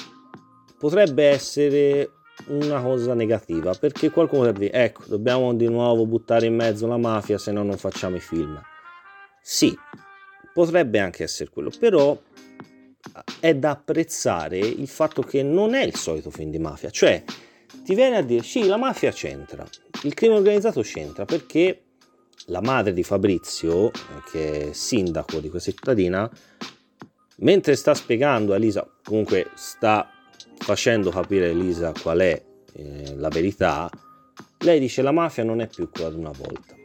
potrebbe 0.77 1.25
essere 1.25 2.09
una 2.47 2.81
cosa 2.81 3.13
negativa 3.13 3.73
perché 3.73 4.09
qualcuno 4.09 4.41
potrebbe 4.41 4.67
dire 4.71 4.83
ecco 4.83 5.03
dobbiamo 5.07 5.53
di 5.53 5.67
nuovo 5.67 6.05
buttare 6.05 6.45
in 6.45 6.55
mezzo 6.55 6.85
la 6.85 6.97
mafia 6.97 7.37
se 7.37 7.51
no 7.51 7.63
non 7.63 7.77
facciamo 7.77 8.17
i 8.17 8.19
film 8.19 8.61
sì 9.41 9.75
potrebbe 10.53 10.99
anche 10.99 11.23
essere 11.23 11.49
quello 11.49 11.71
però 11.79 12.19
è 13.39 13.55
da 13.55 13.71
apprezzare 13.71 14.57
il 14.57 14.87
fatto 14.87 15.21
che 15.21 15.43
non 15.43 15.73
è 15.73 15.83
il 15.83 15.95
solito 15.95 16.29
film 16.29 16.51
di 16.51 16.59
mafia 16.59 16.89
cioè 16.89 17.23
ti 17.83 17.95
viene 17.95 18.17
a 18.17 18.21
dire 18.21 18.43
sì 18.43 18.65
la 18.65 18.77
mafia 18.77 19.11
c'entra 19.11 19.65
il 20.03 20.13
crimine 20.13 20.39
organizzato 20.39 20.81
c'entra 20.81 21.23
perché 21.23 21.83
la 22.47 22.61
madre 22.61 22.93
di 22.93 23.03
Fabrizio 23.03 23.91
che 24.29 24.69
è 24.69 24.73
sindaco 24.73 25.39
di 25.39 25.49
questa 25.49 25.71
cittadina 25.71 26.29
mentre 27.37 27.75
sta 27.75 27.93
spiegando 27.93 28.53
a 28.53 28.57
Lisa 28.57 28.87
comunque 29.03 29.51
sta 29.55 30.09
facendo 30.57 31.09
capire 31.09 31.45
a 31.45 31.49
Elisa 31.49 31.91
qual 32.01 32.19
è 32.19 32.43
eh, 32.73 33.15
la 33.15 33.29
verità, 33.29 33.89
lei 34.59 34.79
dice 34.79 35.01
la 35.01 35.11
mafia 35.11 35.43
non 35.43 35.61
è 35.61 35.67
più 35.67 35.89
quella 35.89 36.09
di 36.09 36.17
una 36.17 36.31
volta. 36.35 36.75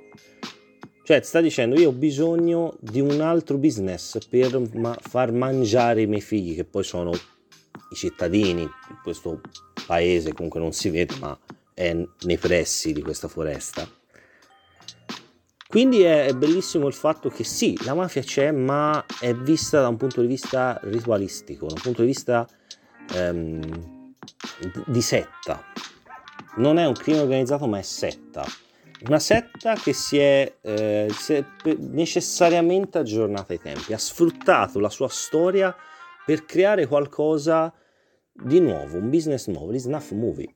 Cioè 1.03 1.23
sta 1.23 1.41
dicendo 1.41 1.79
io 1.81 1.89
ho 1.89 1.93
bisogno 1.93 2.77
di 2.79 3.01
un 3.01 3.21
altro 3.21 3.57
business 3.57 4.19
per 4.29 4.61
ma- 4.75 4.97
far 5.01 5.33
mangiare 5.33 6.03
i 6.03 6.07
miei 6.07 6.21
figli, 6.21 6.55
che 6.55 6.65
poi 6.65 6.85
sono 6.85 7.11
i 7.13 7.95
cittadini 7.95 8.63
di 8.63 8.95
questo 9.03 9.41
paese, 9.87 10.33
comunque 10.33 10.61
non 10.61 10.73
si 10.73 10.89
vede, 10.91 11.17
ma 11.19 11.37
è 11.75 11.93
nei 11.95 12.39
pressi 12.39 12.93
di 12.93 13.03
questa 13.03 13.27
foresta. 13.27 13.89
Quindi 15.71 16.03
è, 16.03 16.33
bellissimo 16.33 16.89
il 16.89 16.95
fatto 16.95 17.29
che 17.29 17.45
sì, 17.45 17.79
la 17.85 17.95
mafia 17.95 18.23
c'è, 18.23 18.51
ma 18.51 19.05
è 19.21 19.33
vista 19.33 19.81
da 19.81 19.87
un 19.87 19.97
punto 19.97 20.21
di 20.21 20.27
vista 20.27 20.81
ritualistico, 20.83 21.67
da 21.69 21.75
un 21.77 21.81
punto 21.81 22.01
di 22.01 22.09
vista 22.09 22.45
ehm, 23.15 24.15
di 24.87 25.01
setta. 25.01 25.63
Non 26.57 26.77
è 26.77 26.87
un 26.87 26.95
crimine 26.95 27.23
organizzato, 27.23 27.69
ma 27.69 27.79
è 27.79 27.83
setta. 27.83 28.45
Una 29.07 29.21
setta 29.21 29.75
che 29.75 29.93
si 29.93 30.19
è, 30.19 30.57
eh, 30.61 31.07
si 31.13 31.35
è 31.35 31.45
necessariamente 31.79 32.99
aggiornata 32.99 33.53
ai 33.53 33.61
tempi, 33.61 33.93
ha 33.93 33.99
sfruttato 33.99 34.81
la 34.81 34.91
sua 34.91 35.09
storia 35.09 35.73
per 36.27 36.47
creare 36.47 36.89
qualcosa 36.89 37.73
di 38.33 38.59
nuovo, 38.59 38.97
un 38.97 39.09
business 39.09 39.47
nuovo, 39.47 39.73
gli 39.73 39.79
snuff 39.79 40.11
movie. 40.11 40.53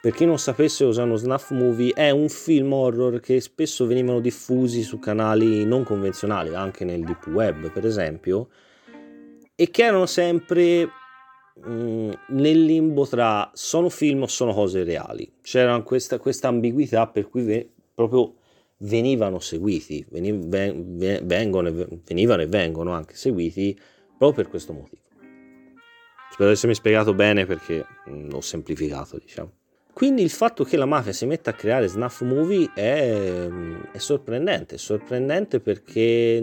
Per 0.00 0.12
chi 0.12 0.24
non 0.24 0.38
sapesse 0.38 0.84
uno 0.84 1.16
snuff 1.16 1.50
movie, 1.50 1.92
è 1.92 2.10
un 2.10 2.28
film 2.28 2.72
horror 2.72 3.20
che 3.20 3.40
spesso 3.40 3.86
venivano 3.86 4.20
diffusi 4.20 4.82
su 4.82 4.98
canali 4.98 5.64
non 5.64 5.84
convenzionali, 5.84 6.54
anche 6.54 6.84
nel 6.84 7.04
deep 7.04 7.26
web 7.26 7.70
per 7.70 7.84
esempio, 7.84 8.48
e 9.54 9.70
che 9.70 9.84
erano 9.84 10.06
sempre 10.06 10.88
Mm, 11.66 12.10
nel 12.28 12.64
limbo 12.64 13.06
tra 13.06 13.50
sono 13.52 13.90
film 13.90 14.22
o 14.22 14.26
sono 14.26 14.54
cose 14.54 14.82
reali. 14.84 15.30
C'era 15.42 15.80
questa, 15.82 16.18
questa 16.18 16.48
ambiguità 16.48 17.06
per 17.06 17.28
cui 17.28 17.42
ve, 17.42 17.70
proprio 17.94 18.36
venivano 18.78 19.40
seguiti, 19.40 20.04
veniv, 20.08 20.46
ven, 20.46 20.96
vengono, 21.24 21.70
venivano 22.06 22.42
e 22.42 22.46
vengono 22.46 22.92
anche 22.92 23.14
seguiti 23.14 23.78
proprio 24.16 24.44
per 24.44 24.48
questo 24.48 24.72
motivo. 24.72 25.02
Spero 26.30 26.48
di 26.48 26.54
essermi 26.54 26.74
spiegato 26.74 27.12
bene 27.12 27.44
perché 27.44 27.84
mh, 28.06 28.12
mm, 28.12 28.32
ho 28.32 28.40
semplificato, 28.40 29.18
diciamo. 29.18 29.59
Quindi 30.00 30.22
il 30.22 30.30
fatto 30.30 30.64
che 30.64 30.78
la 30.78 30.86
mafia 30.86 31.12
si 31.12 31.26
metta 31.26 31.50
a 31.50 31.52
creare 31.52 31.86
snuff 31.86 32.22
movie 32.22 32.70
è, 32.72 33.46
è 33.92 33.98
sorprendente, 33.98 34.76
è 34.76 34.78
sorprendente 34.78 35.60
perché 35.60 36.40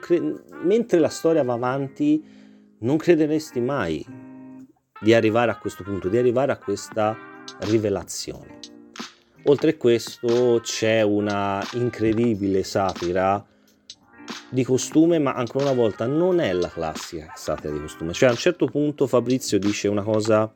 cre- 0.00 0.42
mentre 0.64 0.98
la 0.98 1.08
storia 1.08 1.44
va 1.44 1.52
avanti 1.52 2.20
non 2.78 2.96
crederesti 2.96 3.60
mai 3.60 4.04
di 5.00 5.14
arrivare 5.14 5.52
a 5.52 5.58
questo 5.58 5.84
punto, 5.84 6.08
di 6.08 6.18
arrivare 6.18 6.50
a 6.50 6.56
questa 6.56 7.16
rivelazione. 7.60 8.58
Oltre 9.44 9.70
a 9.70 9.76
questo 9.76 10.58
c'è 10.60 11.02
una 11.02 11.64
incredibile 11.74 12.64
satira 12.64 13.46
di 14.50 14.64
costume, 14.64 15.20
ma 15.20 15.34
ancora 15.34 15.66
una 15.66 15.74
volta 15.74 16.06
non 16.06 16.40
è 16.40 16.52
la 16.52 16.68
classica 16.68 17.30
satira 17.36 17.72
di 17.72 17.78
costume. 17.78 18.12
Cioè 18.12 18.30
a 18.30 18.32
un 18.32 18.38
certo 18.38 18.66
punto 18.66 19.06
Fabrizio 19.06 19.60
dice 19.60 19.86
una 19.86 20.02
cosa 20.02 20.52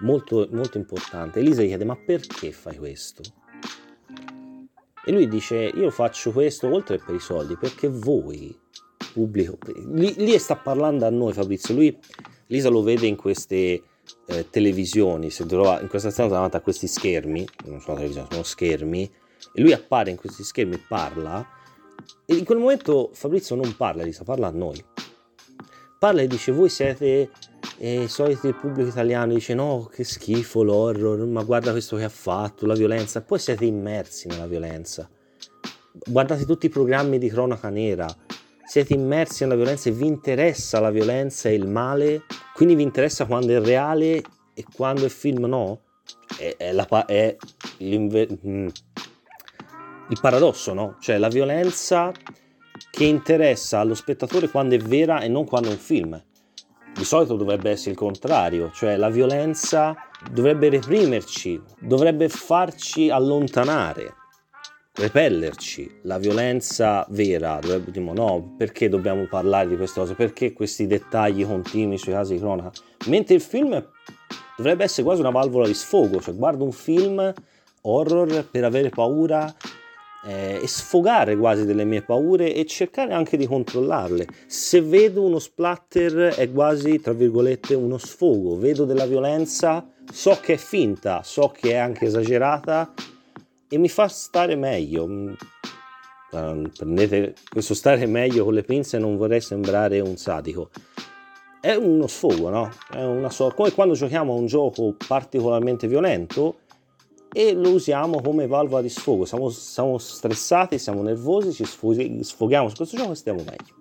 molto, 0.00 0.48
molto 0.50 0.78
importante. 0.78 1.40
Elisa 1.40 1.62
gli 1.62 1.68
chiede 1.68 1.84
ma 1.84 1.96
perché 1.96 2.52
fai 2.52 2.76
questo? 2.76 3.22
E 5.04 5.12
lui 5.12 5.28
dice 5.28 5.56
io 5.56 5.90
faccio 5.90 6.30
questo 6.30 6.70
oltre 6.70 6.98
per 6.98 7.14
i 7.14 7.20
soldi 7.20 7.56
perché 7.56 7.88
voi, 7.88 8.56
pubblico, 9.12 9.58
lì, 9.92 10.14
lì 10.16 10.38
sta 10.38 10.56
parlando 10.56 11.06
a 11.06 11.10
noi 11.10 11.32
Fabrizio, 11.32 11.74
lui 11.74 11.98
Lisa 12.46 12.68
lo 12.68 12.82
vede 12.82 13.06
in 13.06 13.16
queste 13.16 13.82
eh, 14.26 14.50
televisioni, 14.50 15.30
si 15.30 15.46
trova 15.46 15.80
in 15.80 15.88
questa 15.88 16.10
stanza 16.10 16.34
davanti 16.34 16.56
a 16.56 16.60
questi 16.60 16.86
schermi, 16.86 17.46
non 17.66 17.80
sono 17.80 17.94
televisioni, 17.94 18.28
sono 18.30 18.42
schermi, 18.42 19.10
e 19.52 19.60
lui 19.60 19.72
appare 19.72 20.10
in 20.10 20.16
questi 20.16 20.42
schermi 20.42 20.74
e 20.74 20.80
parla, 20.86 21.46
e 22.26 22.34
in 22.34 22.44
quel 22.44 22.58
momento 22.58 23.10
Fabrizio 23.12 23.56
non 23.56 23.76
parla, 23.76 24.02
Lisa, 24.02 24.24
parla 24.24 24.48
a 24.48 24.50
noi. 24.50 24.84
Parla 25.98 26.22
e 26.22 26.26
dice, 26.26 26.52
voi 26.52 26.68
siete 26.68 27.30
eh, 27.78 28.02
i 28.02 28.08
soliti 28.08 28.52
pubblico 28.52 28.88
italiano, 28.88 29.32
dice 29.32 29.54
no, 29.54 29.88
che 29.92 30.04
schifo 30.04 30.62
l'horror, 30.62 31.24
ma 31.26 31.42
guarda 31.42 31.70
questo 31.70 31.96
che 31.96 32.04
ha 32.04 32.10
fatto, 32.10 32.66
la 32.66 32.74
violenza, 32.74 33.20
e 33.20 33.22
poi 33.22 33.38
siete 33.38 33.64
immersi 33.64 34.28
nella 34.28 34.46
violenza. 34.46 35.08
Guardate 35.92 36.44
tutti 36.44 36.66
i 36.66 36.68
programmi 36.68 37.18
di 37.18 37.28
cronaca 37.28 37.68
nera, 37.68 38.06
siete 38.64 38.94
immersi 38.94 39.42
nella 39.42 39.56
violenza 39.56 39.88
e 39.88 39.92
vi 39.92 40.06
interessa 40.06 40.78
la 40.78 40.90
violenza 40.90 41.48
e 41.48 41.54
il 41.54 41.66
male, 41.66 42.22
quindi 42.54 42.74
vi 42.74 42.82
interessa 42.82 43.26
quando 43.26 43.52
è 43.52 43.60
reale 43.60 44.22
e 44.54 44.64
quando 44.72 45.06
è 45.06 45.08
film 45.08 45.46
no? 45.46 45.80
È, 46.38 46.54
è, 46.56 46.72
la, 46.72 46.86
è 47.06 47.36
mm, 47.82 48.68
il 50.10 50.20
paradosso, 50.20 50.72
no? 50.72 50.96
Cioè 51.00 51.18
la 51.18 51.28
violenza 51.28 52.12
che 52.90 53.04
interessa 53.04 53.80
allo 53.80 53.94
spettatore 53.94 54.48
quando 54.48 54.74
è 54.74 54.78
vera 54.78 55.20
e 55.20 55.28
non 55.28 55.46
quando 55.46 55.68
è 55.68 55.72
un 55.72 55.78
film. 55.78 56.22
Di 56.94 57.04
solito 57.04 57.36
dovrebbe 57.36 57.70
essere 57.70 57.92
il 57.92 57.96
contrario, 57.96 58.70
cioè 58.72 58.96
la 58.96 59.08
violenza 59.08 59.96
dovrebbe 60.30 60.68
reprimerci, 60.68 61.60
dovrebbe 61.80 62.28
farci 62.28 63.10
allontanare 63.10 64.14
repellerci, 64.92 66.00
la 66.02 66.18
violenza 66.18 67.06
vera, 67.10 67.58
dovrebbe 67.60 67.90
dire 67.90 68.12
no, 68.12 68.54
perché 68.56 68.88
dobbiamo 68.88 69.26
parlare 69.26 69.68
di 69.68 69.76
queste 69.76 70.00
cose, 70.00 70.14
perché 70.14 70.52
questi 70.52 70.86
dettagli 70.86 71.46
continui 71.46 71.96
sui 71.96 72.12
casi 72.12 72.34
di 72.34 72.40
cronaca, 72.40 72.70
mentre 73.06 73.34
il 73.34 73.40
film 73.40 73.82
dovrebbe 74.56 74.84
essere 74.84 75.04
quasi 75.04 75.20
una 75.20 75.30
valvola 75.30 75.66
di 75.66 75.74
sfogo, 75.74 76.20
cioè 76.20 76.34
guardo 76.34 76.64
un 76.64 76.72
film 76.72 77.32
horror 77.82 78.46
per 78.50 78.64
avere 78.64 78.90
paura 78.90 79.52
eh, 80.24 80.60
e 80.62 80.66
sfogare 80.66 81.36
quasi 81.36 81.64
delle 81.64 81.84
mie 81.84 82.02
paure 82.02 82.54
e 82.54 82.66
cercare 82.66 83.12
anche 83.12 83.36
di 83.36 83.46
controllarle. 83.46 84.26
Se 84.46 84.80
vedo 84.80 85.22
uno 85.22 85.38
splatter 85.38 86.34
è 86.34 86.50
quasi, 86.50 87.00
tra 87.00 87.12
virgolette, 87.12 87.74
uno 87.74 87.98
sfogo, 87.98 88.58
vedo 88.58 88.84
della 88.84 89.06
violenza, 89.06 89.86
so 90.10 90.38
che 90.40 90.54
è 90.54 90.58
finta, 90.58 91.22
so 91.22 91.48
che 91.48 91.72
è 91.72 91.76
anche 91.76 92.06
esagerata, 92.06 92.92
e 93.68 93.78
mi 93.78 93.88
fa 93.88 94.08
stare 94.08 94.56
meglio. 94.56 95.06
Mm, 95.06 95.32
prendete 96.76 97.34
questo 97.48 97.74
stare 97.74 98.06
meglio 98.06 98.44
con 98.44 98.54
le 98.54 98.62
pinze, 98.62 98.98
non 98.98 99.16
vorrei 99.16 99.40
sembrare 99.40 100.00
un 100.00 100.16
sadico. 100.16 100.70
È 101.60 101.74
uno 101.74 102.06
sfogo, 102.06 102.48
no? 102.48 102.70
È 102.90 103.02
una 103.02 103.30
sorta 103.30 103.56
come 103.56 103.72
quando 103.72 103.94
giochiamo 103.94 104.32
a 104.32 104.36
un 104.36 104.46
gioco 104.46 104.94
particolarmente 105.06 105.86
violento 105.88 106.60
e 107.32 107.52
lo 107.54 107.70
usiamo 107.70 108.20
come 108.20 108.46
valvola 108.46 108.82
di 108.82 108.88
sfogo. 108.88 109.24
Siamo, 109.24 109.48
siamo 109.50 109.98
stressati, 109.98 110.78
siamo 110.78 111.02
nervosi, 111.02 111.52
ci 111.52 111.64
sfoghiamo 111.64 112.68
su 112.68 112.76
questo 112.76 112.96
gioco 112.96 113.12
e 113.12 113.16
stiamo 113.16 113.42
meglio. 113.44 113.78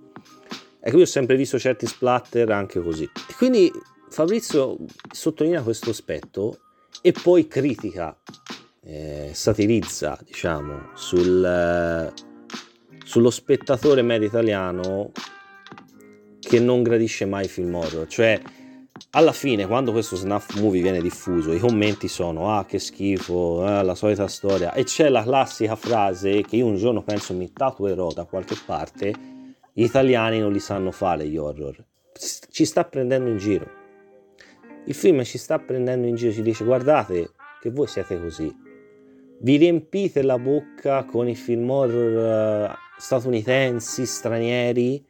Ecco, 0.81 0.97
io 0.97 1.03
ho 1.03 1.07
sempre 1.07 1.35
visto 1.35 1.59
certi 1.59 1.85
splatter 1.85 2.51
anche 2.51 2.81
così. 2.81 3.03
E 3.03 3.33
quindi 3.35 3.71
Fabrizio 4.09 4.77
sottolinea 5.11 5.61
questo 5.61 5.89
aspetto 5.89 6.59
e 7.01 7.11
poi 7.11 7.47
critica 7.47 8.17
eh, 8.83 9.31
satirizza 9.33 10.17
diciamo 10.25 10.89
sul, 10.95 11.43
eh, 11.45 12.11
sullo 13.05 13.29
spettatore 13.29 14.01
medio 14.01 14.27
italiano 14.27 15.11
che 16.39 16.59
non 16.59 16.81
gradisce 16.81 17.25
mai 17.25 17.47
film 17.47 17.75
horror 17.75 18.07
cioè 18.07 18.41
alla 19.11 19.31
fine 19.31 19.65
quando 19.65 19.91
questo 19.91 20.15
snuff 20.15 20.59
movie 20.59 20.81
viene 20.81 21.01
diffuso 21.01 21.51
i 21.51 21.59
commenti 21.59 22.07
sono 22.07 22.55
ah 22.55 22.65
che 22.65 22.77
schifo 22.77 23.65
eh, 23.65 23.83
la 23.83 23.95
solita 23.95 24.27
storia. 24.27 24.73
E 24.73 24.83
c'è 24.83 25.09
la 25.09 25.23
classica 25.23 25.75
frase 25.75 26.41
che 26.41 26.57
io 26.57 26.65
un 26.65 26.75
giorno 26.75 27.01
penso 27.03 27.33
mi 27.33 27.51
tatuerò 27.51 28.11
da 28.11 28.25
qualche 28.25 28.55
parte 28.65 29.37
gli 29.73 29.83
italiani 29.83 30.39
non 30.39 30.51
li 30.51 30.59
sanno 30.59 30.91
fare 30.91 31.27
gli 31.27 31.37
horror. 31.37 31.83
Ci 32.49 32.65
sta 32.65 32.83
prendendo 32.83 33.29
in 33.29 33.37
giro. 33.37 33.77
Il 34.85 34.93
film 34.93 35.23
ci 35.23 35.37
sta 35.37 35.57
prendendo 35.59 36.07
in 36.07 36.15
giro 36.15 36.33
ci 36.33 36.41
dice 36.41 36.63
guardate 36.63 37.31
che 37.61 37.71
voi 37.71 37.87
siete 37.87 38.19
così. 38.19 38.53
Vi 39.41 39.55
riempite 39.55 40.21
la 40.21 40.37
bocca 40.37 41.05
con 41.05 41.29
i 41.29 41.35
film 41.35 41.69
horror 41.69 42.69
uh, 42.69 42.73
statunitensi, 42.97 44.05
stranieri 44.05 45.03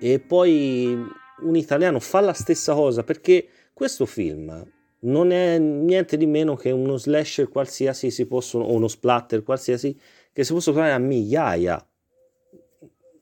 e 0.00 0.18
poi 0.20 1.22
un 1.42 1.56
italiano 1.56 2.00
fa 2.00 2.20
la 2.20 2.32
stessa 2.32 2.74
cosa 2.74 3.02
perché 3.02 3.46
questo 3.72 4.06
film 4.06 4.72
non 5.00 5.32
è 5.32 5.58
niente 5.58 6.16
di 6.16 6.26
meno 6.26 6.56
che 6.56 6.70
uno 6.70 6.96
slasher 6.96 7.48
qualsiasi 7.48 8.10
si 8.10 8.26
possono, 8.26 8.64
o 8.64 8.72
uno 8.72 8.88
splatter 8.88 9.42
qualsiasi 9.42 9.98
che 10.32 10.44
si 10.44 10.52
possono 10.52 10.76
trovare 10.76 10.94
a 10.94 10.98
migliaia 10.98 11.86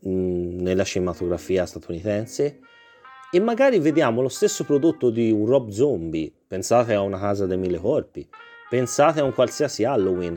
mm, 0.06 0.60
nella 0.60 0.84
cinematografia 0.84 1.66
statunitense 1.66 2.60
e 3.32 3.40
magari 3.40 3.78
vediamo 3.78 4.20
lo 4.20 4.28
stesso 4.28 4.64
prodotto 4.64 5.10
di 5.10 5.30
un 5.30 5.46
Rob 5.46 5.70
Zombie 5.70 6.32
pensate 6.46 6.94
a 6.94 7.00
una 7.00 7.18
casa 7.18 7.46
dei 7.46 7.56
mille 7.56 7.78
corpi 7.78 8.28
pensate 8.72 9.20
a 9.20 9.24
un 9.24 9.34
qualsiasi 9.34 9.84
Halloween, 9.84 10.34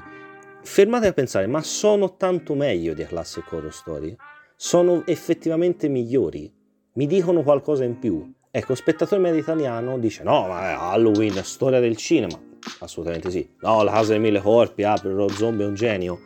fermate 0.62 1.08
a 1.08 1.14
pensare, 1.14 1.48
ma 1.48 1.64
sono 1.64 2.18
tanto 2.18 2.54
meglio 2.54 2.94
di 2.94 3.06
Classic 3.06 3.50
Horror 3.50 3.74
Story? 3.74 4.14
Sono 4.58 5.06
effettivamente 5.06 5.88
migliori? 5.88 6.55
Mi 6.96 7.08
dicono 7.08 7.44
qualcosa 7.44 7.84
in 7.84 8.00
più? 8.00 8.34
Ecco, 8.50 8.74
spettatore 8.74 9.20
medio 9.22 9.42
italiano 9.42 10.00
dice 10.00 10.24
no, 10.24 10.48
ma 10.48 10.92
Halloween, 10.92 11.44
storia 11.44 11.82
del 11.82 11.98
cinema. 11.98 12.40
Assolutamente 12.80 13.30
sì. 13.30 13.46
No, 13.60 13.84
la 13.84 13.92
casa 13.92 14.12
dei 14.12 14.22
mille 14.22 14.40
corpi, 14.40 14.84
apre, 14.84 15.12
lo 15.12 15.28
zombie 15.28 15.66
è 15.66 15.68
un 15.68 15.74
genio. 15.74 16.20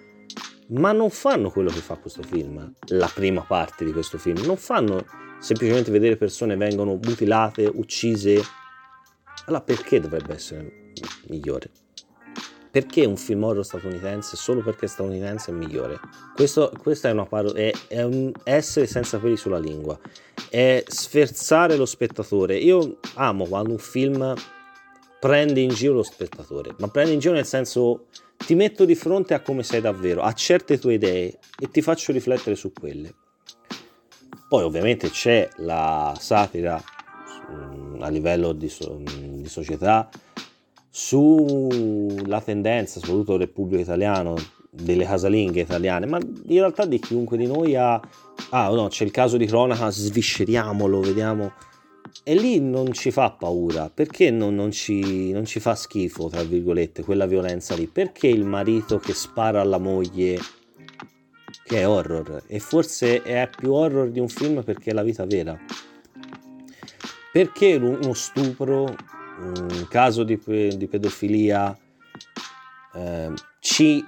Ma 0.67 0.91
non 0.91 1.09
fanno 1.09 1.49
quello 1.49 1.71
che 1.71 1.79
fa 1.79 1.95
questo 1.95 2.21
film, 2.21 2.71
la 2.89 3.09
prima 3.11 3.41
parte 3.41 3.83
di 3.83 3.91
questo 3.91 4.19
film. 4.19 4.45
Non 4.45 4.57
fanno 4.57 5.03
semplicemente 5.39 5.89
vedere 5.89 6.17
persone 6.17 6.55
vengono 6.55 6.99
mutilate, 7.01 7.65
uccise. 7.65 8.39
Allora 9.47 9.63
perché 9.63 9.99
dovrebbe 9.99 10.35
essere 10.35 10.91
migliore? 11.29 11.71
Perché 12.71 13.05
un 13.05 13.17
film 13.17 13.43
horror 13.43 13.65
statunitense 13.65 14.35
solo 14.35 14.61
perché 14.61 14.85
è 14.85 14.87
statunitense 14.87 15.51
è 15.51 15.53
migliore? 15.53 15.99
Questo, 16.35 16.71
questa 16.81 17.09
è 17.09 17.11
una 17.11 17.25
parola, 17.25 17.57
è, 17.57 17.71
è 17.87 18.03
un 18.03 18.31
essere 18.43 18.85
senza 18.85 19.17
peli 19.17 19.37
sulla 19.37 19.59
lingua, 19.59 19.99
è 20.49 20.83
sferzare 20.87 21.75
lo 21.75 21.85
spettatore. 21.85 22.57
Io 22.57 22.97
amo 23.15 23.45
quando 23.45 23.71
un 23.71 23.79
film 23.79 24.33
prende 25.19 25.59
in 25.59 25.69
giro 25.69 25.93
lo 25.93 26.03
spettatore, 26.03 26.75
ma 26.77 26.87
prende 26.89 27.13
in 27.13 27.19
giro 27.19 27.33
nel 27.33 27.45
senso 27.45 28.05
ti 28.45 28.55
metto 28.55 28.85
di 28.85 28.95
fronte 28.95 29.33
a 29.33 29.41
come 29.41 29.63
sei 29.63 29.81
davvero, 29.81 30.21
a 30.21 30.31
certe 30.33 30.79
tue 30.79 30.93
idee 30.93 31.39
e 31.59 31.69
ti 31.69 31.81
faccio 31.81 32.11
riflettere 32.11 32.55
su 32.55 32.71
quelle. 32.71 33.13
Poi 34.47 34.63
ovviamente 34.63 35.09
c'è 35.09 35.47
la 35.57 36.15
satira 36.17 36.81
mm, 37.51 38.01
a 38.01 38.09
livello 38.09 38.53
di, 38.53 38.71
di 39.41 39.47
società 39.47 40.09
sulla 40.89 42.41
tendenza, 42.41 42.99
soprattutto 42.99 43.37
del 43.37 43.49
pubblico 43.49 43.81
italiano, 43.81 44.35
delle 44.69 45.05
casalinghe 45.05 45.61
italiane, 45.61 46.05
ma 46.05 46.17
in 46.17 46.59
realtà 46.59 46.85
di 46.85 46.99
chiunque 46.99 47.37
di 47.37 47.47
noi 47.47 47.75
ha... 47.75 47.99
Ah 48.51 48.69
no, 48.69 48.87
c'è 48.87 49.03
il 49.03 49.11
caso 49.11 49.37
di 49.37 49.45
cronaca, 49.45 49.89
svisceriamolo, 49.89 50.99
vediamo... 51.01 51.53
E 52.23 52.35
lì 52.35 52.59
non 52.59 52.91
ci 52.91 53.11
fa 53.11 53.31
paura, 53.31 53.89
perché 53.89 54.29
non, 54.29 54.55
non, 54.55 54.71
ci, 54.71 55.31
non 55.31 55.45
ci 55.45 55.59
fa 55.59 55.75
schifo, 55.75 56.27
tra 56.27 56.43
virgolette, 56.43 57.03
quella 57.03 57.25
violenza 57.25 57.75
lì? 57.75 57.87
Perché 57.87 58.27
il 58.27 58.45
marito 58.45 58.97
che 58.97 59.13
spara 59.13 59.61
alla 59.61 59.77
moglie, 59.77 60.37
che 61.63 61.79
è 61.79 61.87
horror, 61.87 62.43
e 62.47 62.59
forse 62.59 63.21
è 63.21 63.49
più 63.55 63.73
horror 63.73 64.09
di 64.09 64.19
un 64.19 64.27
film 64.27 64.63
perché 64.63 64.89
è 64.91 64.93
la 64.93 65.03
vita 65.03 65.25
vera? 65.25 65.57
Perché 67.31 67.75
uno 67.75 68.13
stupro 68.13 68.95
un 69.39 69.87
caso 69.89 70.23
di, 70.23 70.39
di 70.45 70.87
pedofilia 70.87 71.77
eh, 72.93 73.33
ci 73.59 74.05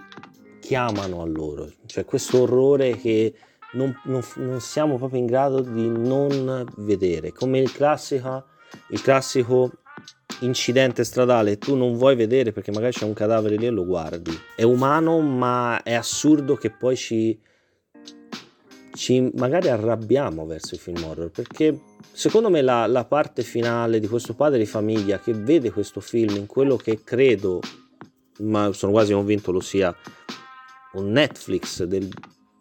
chiamano 0.60 1.22
a 1.22 1.26
loro, 1.26 1.70
cioè 1.86 2.06
questo 2.06 2.42
orrore 2.42 2.96
che 2.98 3.34
non, 3.74 3.98
non, 4.06 4.22
non, 4.36 4.60
siamo 4.60 4.98
proprio 4.98 5.20
in 5.20 5.26
grado 5.26 5.62
di 5.62 5.88
non 5.88 6.66
vedere, 6.78 7.32
come 7.32 7.60
il 7.60 7.72
classico, 7.72 8.46
il 8.90 9.02
classico 9.02 9.72
incidente 10.42 11.04
stradale. 11.04 11.58
Tu 11.58 11.76
non 11.76 11.96
vuoi 11.96 12.16
vedere 12.16 12.52
perché 12.52 12.72
magari 12.72 12.94
c'è 12.94 13.06
un 13.06 13.14
cadavere 13.14 13.56
lì 13.56 13.66
e 13.66 13.70
lo 13.70 13.86
guardi. 13.86 14.38
È 14.56 14.64
umano, 14.64 15.20
ma 15.20 15.82
è 15.84 15.94
assurdo 15.94 16.56
che 16.56 16.72
poi 16.72 16.96
ci, 16.96 17.40
ci 19.02 19.32
magari 19.34 19.68
arrabbiamo 19.68 20.46
verso 20.46 20.76
i 20.76 20.78
film 20.78 21.04
horror 21.04 21.32
perché 21.32 21.76
secondo 22.12 22.52
me 22.52 22.62
la, 22.62 22.86
la, 22.86 23.04
parte 23.04 23.42
finale 23.42 24.00
di 24.00 24.08
questo 24.08 24.36
padre 24.36 24.60
di 24.60 24.68
famiglia 24.68 25.20
che 25.20 25.34
vede 25.34 25.72
questo 25.72 26.00
film 26.02 26.36
in 26.36 26.46
quello 26.46 26.76
che 26.76 27.02
credo 27.04 27.62
ma 28.42 28.72
sono 28.74 28.92
quasi 28.92 29.14
convinto 29.14 29.52
lo 29.52 29.60
sia 29.60 29.92
un 30.94 31.10
Netflix 31.10 31.82
del, 31.84 32.08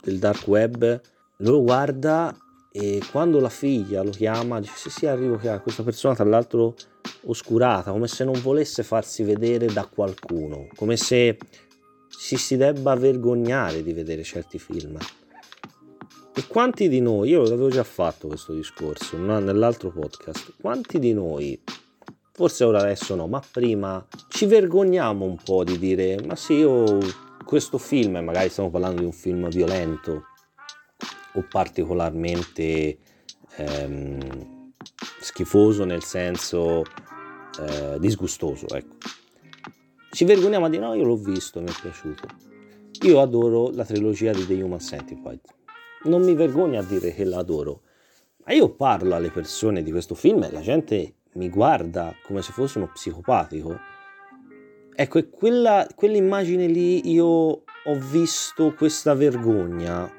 del 0.01 0.19
dark 0.19 0.47
web 0.47 1.01
lo 1.37 1.63
guarda 1.63 2.35
e 2.73 3.03
quando 3.11 3.39
la 3.39 3.51
figlia 3.51 4.03
lo 4.03 4.11
chiama 4.11 4.61
dice 4.61 4.73
sì 4.77 4.89
sì 4.89 5.07
arrivo 5.07 5.37
chiaro 5.37 5.61
questa 5.61 5.83
persona 5.83 6.15
tra 6.15 6.25
l'altro 6.25 6.75
oscurata 7.25 7.91
come 7.91 8.09
se 8.09 8.25
non 8.25 8.41
volesse 8.41 8.83
farsi 8.83 9.25
vedere 9.25 9.67
da 9.67 9.85
qualcuno 9.85 10.69
come 10.75 10.97
se 10.97 11.37
ci 12.09 12.39
si 12.39 12.57
debba 12.57 12.95
vergognare 12.95 13.83
di 13.83 13.93
vedere 13.93 14.23
certi 14.23 14.59
film 14.59 14.97
e 16.35 16.47
quanti 16.47 16.89
di 16.89 17.01
noi 17.01 17.31
io 17.31 17.43
l'avevo 17.43 17.69
già 17.69 17.85
fatto 17.85 18.29
questo 18.29 18.53
discorso 18.53 19.17
nell'altro 19.17 19.91
podcast 19.91 20.55
quanti 20.61 20.99
di 20.99 21.13
noi 21.13 21.61
forse 22.33 22.65
ora 22.65 22.81
adesso 22.81 23.15
no 23.15 23.27
ma 23.27 23.43
prima 23.51 24.07
ci 24.29 24.47
vergogniamo 24.47 25.25
un 25.25 25.37
po' 25.43 25.65
di 25.65 25.79
dire 25.79 26.23
ma 26.25 26.37
sì 26.37 26.55
io 26.55 26.99
questo 27.45 27.79
film 27.79 28.19
magari 28.19 28.49
stiamo 28.49 28.71
parlando 28.71 29.01
di 29.01 29.07
un 29.07 29.13
film 29.13 29.49
violento 29.49 30.25
o 31.35 31.47
particolarmente 31.49 32.99
ehm, 33.57 34.73
schifoso 35.21 35.85
nel 35.85 36.03
senso 36.03 36.83
eh, 37.59 37.99
disgustoso. 37.99 38.67
Ecco. 38.69 38.97
Ci 40.11 40.25
vergogniamo 40.25 40.69
dire 40.69 40.83
no, 40.83 40.95
io 40.95 41.05
l'ho 41.05 41.17
visto, 41.17 41.61
mi 41.61 41.69
è 41.69 41.75
piaciuto. 41.81 42.29
Io 43.03 43.21
adoro 43.21 43.71
la 43.71 43.85
trilogia 43.85 44.33
di 44.33 44.47
The 44.47 44.63
Human 44.63 44.81
Centipede. 44.81 45.41
Non 46.05 46.23
mi 46.23 46.35
vergogno 46.35 46.81
a 46.81 46.83
dire 46.83 47.13
che 47.13 47.25
l'adoro. 47.25 47.83
Ma 48.45 48.53
io 48.53 48.71
parlo 48.71 49.15
alle 49.15 49.31
persone 49.31 49.83
di 49.83 49.91
questo 49.91 50.15
film 50.15 50.43
e 50.43 50.51
la 50.51 50.61
gente 50.61 51.15
mi 51.35 51.49
guarda 51.49 52.15
come 52.25 52.43
se 52.43 52.53
fosse 52.53 52.79
uno 52.79 52.91
psicopatico. 52.93 53.79
Ecco, 54.95 55.19
e 55.19 55.29
quella, 55.29 55.87
quell'immagine 55.95 56.67
lì 56.67 57.11
io 57.11 57.27
ho 57.27 57.95
visto 58.11 58.75
questa 58.75 59.15
vergogna 59.15 60.11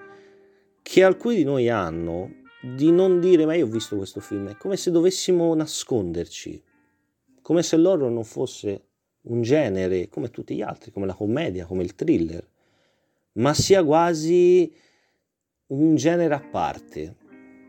che 0.81 1.03
alcuni 1.03 1.35
di 1.35 1.43
noi 1.43 1.69
hanno 1.69 2.39
di 2.61 2.91
non 2.91 3.19
dire 3.19 3.45
ma 3.45 3.55
io 3.55 3.65
ho 3.65 3.69
visto 3.69 3.97
questo 3.97 4.19
film, 4.19 4.49
è 4.49 4.55
come 4.55 4.77
se 4.77 4.91
dovessimo 4.91 5.53
nasconderci, 5.55 6.63
come 7.41 7.63
se 7.63 7.77
l'horror 7.77 8.11
non 8.11 8.23
fosse 8.23 8.85
un 9.23 9.41
genere 9.41 10.09
come 10.09 10.29
tutti 10.29 10.55
gli 10.55 10.61
altri, 10.61 10.91
come 10.91 11.05
la 11.05 11.13
commedia, 11.13 11.65
come 11.65 11.83
il 11.83 11.95
thriller, 11.95 12.47
ma 13.33 13.53
sia 13.53 13.83
quasi 13.83 14.71
un 15.71 15.95
genere 15.95 16.33
a 16.33 16.39
parte. 16.39 17.15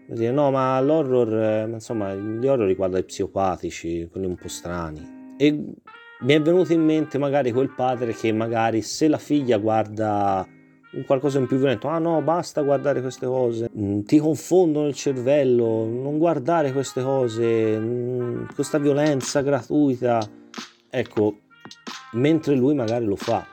No, 0.07 0.51
ma 0.51 0.79
l'horror, 0.81 1.35
eh, 1.35 1.69
insomma, 1.71 2.15
gli 2.15 2.47
horror 2.47 2.67
riguarda 2.67 2.99
i 2.99 3.05
psicopatici, 3.05 4.09
quelli 4.11 4.27
un 4.27 4.37
po' 4.37 4.49
strani. 4.49 5.35
E 5.39 5.51
mi 5.53 6.35
è 6.35 6.41
venuto 6.41 6.73
in 6.73 6.85
mente 6.85 7.19
magari 7.19 7.53
quel 7.53 7.73
padre 7.75 8.13
che 8.13 8.33
magari 8.33 8.83
se 8.83 9.09
la 9.09 9.19
figlia 9.19 9.59
guarda 9.59 10.47
qualcosa 11.07 11.39
in 11.39 11.47
più 11.47 11.57
violento. 11.57 11.89
Ah 11.89 11.99
no, 11.99 12.21
basta 12.21 12.63
guardare 12.63 13.01
queste 13.01 13.27
cose, 13.27 13.71
mm, 13.77 14.01
ti 14.01 14.19
confondono 14.19 14.89
il 14.89 14.95
cervello, 14.95 15.87
non 15.87 16.19
guardare 16.19 16.73
queste 16.73 17.03
cose, 17.03 17.79
mm, 17.79 18.45
questa 18.55 18.79
violenza 18.79 19.41
gratuita. 19.41 20.21
Ecco, 20.91 21.39
mentre 22.13 22.55
lui 22.55 22.75
magari 22.75 23.07
lo 23.07 23.17
fa, 23.17 23.47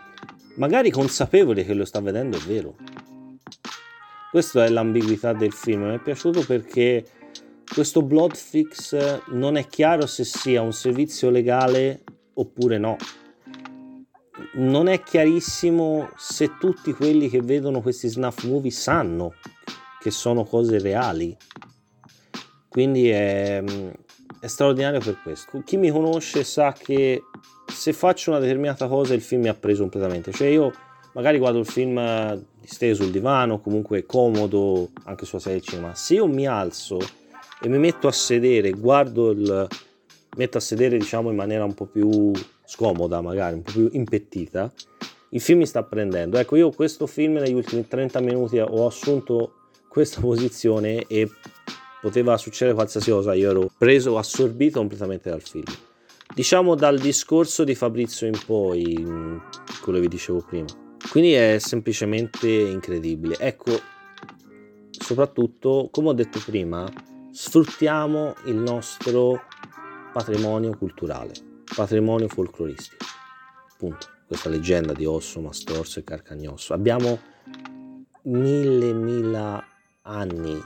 magari 0.56 0.92
consapevole 0.92 1.64
che 1.64 1.74
lo 1.74 1.86
sta 1.86 2.02
vedendo 2.02 2.36
è 2.36 2.42
vero. 2.42 2.76
Questa 4.32 4.66
è 4.66 4.70
l'ambiguità 4.70 5.34
del 5.34 5.54
film, 5.54 5.84
mi 5.84 5.96
è 5.96 6.00
piaciuto 6.00 6.44
perché 6.46 7.06
questo 7.74 8.02
Bloodfix 8.02 9.22
non 9.32 9.58
è 9.58 9.68
chiaro 9.68 10.06
se 10.06 10.24
sia 10.24 10.62
un 10.62 10.74
servizio 10.74 11.30
legale 11.30 12.04
oppure 12.34 12.78
no 12.78 12.98
non 14.54 14.88
è 14.88 15.02
chiarissimo 15.04 16.10
se 16.18 16.58
tutti 16.58 16.94
quelli 16.94 17.30
che 17.30 17.42
vedono 17.42 17.82
questi 17.82 18.08
snuff 18.08 18.44
movie 18.44 18.72
sanno 18.72 19.34
che 20.00 20.12
sono 20.12 20.44
cose 20.44 20.80
reali. 20.80 21.36
Quindi 22.68 23.10
è, 23.10 23.64
è 24.40 24.48
straordinario 24.48 25.00
per 25.00 25.22
questo. 25.22 25.62
Chi 25.64 25.78
mi 25.78 25.92
conosce 25.92 26.44
sa 26.44 26.74
che 26.74 27.24
se 27.68 27.94
faccio 27.94 28.32
una 28.32 28.40
determinata 28.40 28.88
cosa 28.88 29.14
il 29.14 29.22
film 29.22 29.42
mi 29.42 29.50
ha 29.50 29.54
preso 29.54 29.82
completamente. 29.82 30.32
Cioè 30.32 30.48
io 30.48 30.72
magari 31.14 31.38
guardo 31.38 31.60
il 31.60 31.66
film 31.66 32.00
disteso 32.60 33.04
sul 33.04 33.12
divano, 33.12 33.60
comunque 33.60 34.06
comodo 34.06 34.90
anche 35.04 35.26
sulla 35.26 35.42
serie 35.42 35.62
cinema. 35.62 35.96
Se 35.96 36.16
io 36.16 36.28
mi 36.28 36.48
alzo 36.48 37.00
e 37.62 37.68
mi 37.68 37.78
metto 37.78 38.08
a 38.08 38.12
sedere, 38.12 38.72
guardo 38.72 39.32
il 39.32 39.68
metto 40.38 40.58
a 40.58 40.62
sedere 40.62 40.98
diciamo 40.98 41.30
in 41.30 41.36
maniera 41.36 41.64
un 41.64 41.74
po' 41.74 41.86
più 41.86 42.32
scomoda, 42.66 43.22
magari 43.22 43.56
un 43.56 43.64
po' 43.64 43.72
più 43.72 43.90
impettita, 43.92 44.72
il 45.32 45.42
film 45.42 45.60
mi 45.60 45.66
sta 45.66 45.84
prendendo. 45.84 46.38
Ecco, 46.38 46.56
io 46.56 46.72
questo 46.72 47.08
film 47.08 47.34
negli 47.34 47.54
ultimi 47.54 47.88
30 47.88 48.20
minuti 48.20 48.60
ho 48.60 48.86
assunto 48.86 49.54
questa 49.88 50.22
posizione 50.22 51.06
e 51.08 51.30
poteva 52.02 52.38
succedere 52.38 52.76
qualsiasi 52.76 53.12
cosa, 53.12 53.34
io 53.34 53.50
ero 53.50 53.72
preso, 53.78 54.18
assorbito 54.18 54.80
completamente 54.80 55.30
dal 55.30 55.42
film. 55.42 55.66
Diciamo 56.34 56.76
dal 56.76 57.00
discorso 57.00 57.64
di 57.64 57.74
Fabrizio 57.76 58.28
in 58.28 58.40
poi, 58.46 58.94
quello 59.82 59.98
che 59.98 60.02
vi 60.02 60.08
dicevo 60.08 60.46
prima. 60.48 60.89
Quindi 61.10 61.34
è 61.34 61.58
semplicemente 61.60 62.48
incredibile. 62.48 63.38
Ecco, 63.38 63.80
soprattutto, 64.90 65.90
come 65.92 66.10
ho 66.10 66.14
detto 66.14 66.42
prima, 66.46 66.92
sfruttiamo 67.32 68.36
il 68.46 68.56
nostro 68.56 69.44
patrimonio 70.12 70.76
culturale 70.78 71.48
patrimonio 71.76 72.28
folcloristico. 72.28 73.06
Punto. 73.78 74.08
Questa 74.26 74.50
leggenda 74.50 74.94
di 74.94 75.06
Osso, 75.06 75.40
Mastorso 75.40 76.00
e 76.00 76.04
Carcagnosso. 76.04 76.74
Abbiamo 76.74 77.20
mille, 78.24 78.94
mila 78.94 79.64
anni 80.04 80.62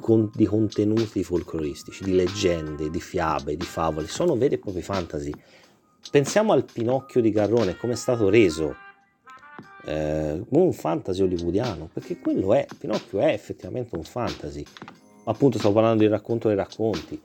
con, 0.00 0.30
di 0.32 0.46
contenuti 0.46 1.22
folcloristici, 1.22 2.04
di 2.04 2.14
leggende, 2.14 2.88
di 2.88 3.00
fiabe, 3.00 3.56
di 3.56 3.64
favole. 3.64 4.06
Sono 4.06 4.36
veri 4.36 4.54
e 4.54 4.58
propri 4.58 4.80
fantasy. 4.80 5.32
Pensiamo 6.10 6.52
al 6.52 6.64
Pinocchio 6.64 7.20
di 7.20 7.30
Garrone, 7.30 7.76
come 7.76 7.92
è 7.92 7.96
stato 7.96 8.30
reso 8.30 8.74
eh, 9.88 10.44
un 10.48 10.72
fantasy 10.72 11.22
hollywoodiano, 11.22 11.88
perché 11.92 12.18
quello 12.18 12.54
è, 12.54 12.66
Pinocchio 12.78 13.20
è 13.20 13.32
effettivamente 13.32 13.96
un 13.96 14.04
fantasy. 14.04 14.64
Appunto, 15.24 15.58
stavo 15.58 15.74
parlando 15.74 16.02
di 16.02 16.08
racconto 16.08 16.48
dei 16.48 16.56
racconti 16.56 17.20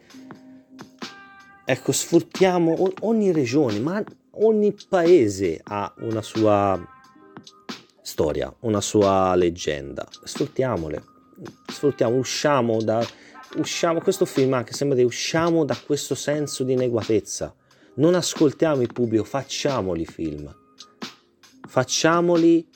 ecco, 1.65 1.91
sfruttiamo 1.91 2.91
ogni 3.01 3.31
regione, 3.31 3.79
ma 3.79 4.03
ogni 4.31 4.75
paese 4.87 5.59
ha 5.63 5.93
una 5.99 6.21
sua 6.21 6.79
storia, 8.01 8.53
una 8.61 8.81
sua 8.81 9.33
leggenda. 9.35 10.05
Sfruttiamole, 10.23 11.03
sfruttiamo, 11.67 12.15
usciamo 12.17 12.81
da 12.81 13.05
usciamo, 13.55 14.01
questo 14.01 14.25
film 14.25 14.53
anche 14.53 14.73
sembra 14.73 14.97
di 14.97 15.03
usciamo 15.03 15.63
da 15.63 15.77
questo 15.85 16.15
senso 16.15 16.63
di 16.63 16.73
ineguatezza. 16.73 17.53
Non 17.95 18.15
ascoltiamo 18.15 18.81
il 18.81 18.91
pubblico, 18.91 19.23
facciamoli 19.23 20.05
film. 20.05 20.62
Facciamoli 21.73 22.69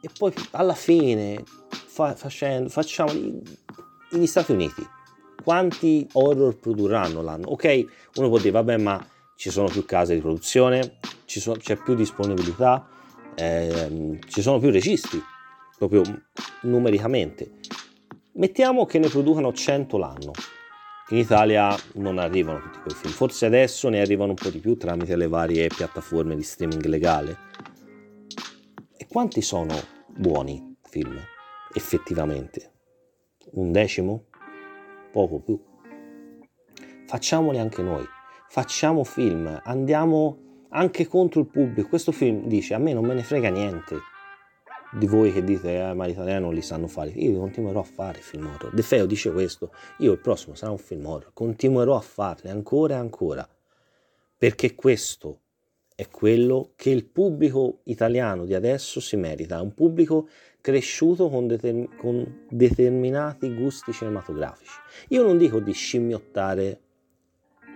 e 0.00 0.08
poi 0.18 0.32
alla 0.50 0.74
fine 0.74 1.44
fa, 1.68 2.12
facendo, 2.16 2.68
facciamoli 2.68 3.40
negli 4.10 4.26
Stati 4.26 4.50
Uniti 4.50 4.84
quanti 5.44 6.08
horror 6.14 6.58
produrranno 6.58 7.22
l'anno? 7.22 7.50
Ok, 7.50 7.86
uno 8.16 8.26
può 8.26 8.38
dire, 8.38 8.50
vabbè, 8.50 8.78
ma 8.78 9.00
ci 9.36 9.50
sono 9.50 9.68
più 9.68 9.84
case 9.84 10.14
di 10.14 10.20
produzione, 10.20 10.98
sono, 11.24 11.56
c'è 11.56 11.76
più 11.76 11.94
disponibilità, 11.94 12.88
ehm, 13.36 14.18
ci 14.26 14.42
sono 14.42 14.58
più 14.58 14.70
registi, 14.70 15.22
proprio 15.78 16.02
numericamente. 16.62 17.58
Mettiamo 18.32 18.86
che 18.86 18.98
ne 18.98 19.08
producano 19.08 19.52
100 19.52 19.98
l'anno. 19.98 20.32
In 21.10 21.18
Italia 21.18 21.76
non 21.94 22.18
arrivano 22.18 22.60
tutti 22.60 22.78
quei 22.80 22.94
film, 22.96 23.12
forse 23.12 23.46
adesso 23.46 23.88
ne 23.88 24.00
arrivano 24.00 24.30
un 24.30 24.36
po' 24.36 24.48
di 24.48 24.58
più 24.58 24.76
tramite 24.76 25.14
le 25.14 25.28
varie 25.28 25.68
piattaforme 25.68 26.34
di 26.34 26.42
streaming 26.42 26.86
legale. 26.86 27.50
Quanti 29.12 29.42
sono 29.42 29.74
buoni 30.06 30.74
film, 30.84 31.20
effettivamente? 31.74 32.72
Un 33.50 33.70
decimo? 33.70 34.24
poco 35.12 35.38
più. 35.38 35.62
Facciamoli 37.06 37.58
anche 37.58 37.82
noi, 37.82 38.06
facciamo 38.48 39.04
film, 39.04 39.60
andiamo 39.64 40.64
anche 40.70 41.06
contro 41.06 41.40
il 41.40 41.46
pubblico. 41.48 41.90
Questo 41.90 42.10
film 42.10 42.46
dice 42.46 42.72
a 42.72 42.78
me 42.78 42.94
non 42.94 43.04
me 43.04 43.12
ne 43.12 43.22
frega 43.22 43.50
niente 43.50 43.98
di 44.92 45.06
voi 45.06 45.30
che 45.30 45.44
dite 45.44 45.90
eh, 45.90 45.92
ma 45.92 46.06
gli 46.06 46.12
italiani 46.12 46.44
non 46.44 46.54
li 46.54 46.62
sanno 46.62 46.86
fare. 46.86 47.10
Io 47.10 47.38
continuerò 47.38 47.80
a 47.80 47.84
fare 47.84 48.18
film 48.18 48.46
horror. 48.46 48.72
De 48.72 48.80
Feo 48.80 49.04
dice 49.04 49.30
questo, 49.30 49.74
io 49.98 50.12
il 50.12 50.20
prossimo 50.20 50.54
sarà 50.54 50.72
un 50.72 50.78
film 50.78 51.04
horror, 51.04 51.32
continuerò 51.34 51.96
a 51.96 52.00
farne 52.00 52.48
ancora 52.48 52.94
e 52.94 52.98
ancora, 52.98 53.46
perché 54.38 54.74
questo 54.74 55.41
è 55.94 56.08
quello 56.08 56.72
che 56.76 56.90
il 56.90 57.04
pubblico 57.04 57.80
italiano 57.84 58.44
di 58.44 58.54
adesso 58.54 59.00
si 59.00 59.16
merita, 59.16 59.60
un 59.60 59.74
pubblico 59.74 60.28
cresciuto 60.60 61.28
con, 61.28 61.46
determ- 61.46 61.96
con 61.96 62.46
determinati 62.48 63.54
gusti 63.54 63.92
cinematografici. 63.92 64.78
Io 65.08 65.22
non 65.22 65.38
dico 65.38 65.60
di 65.60 65.72
scimmiottare 65.72 66.80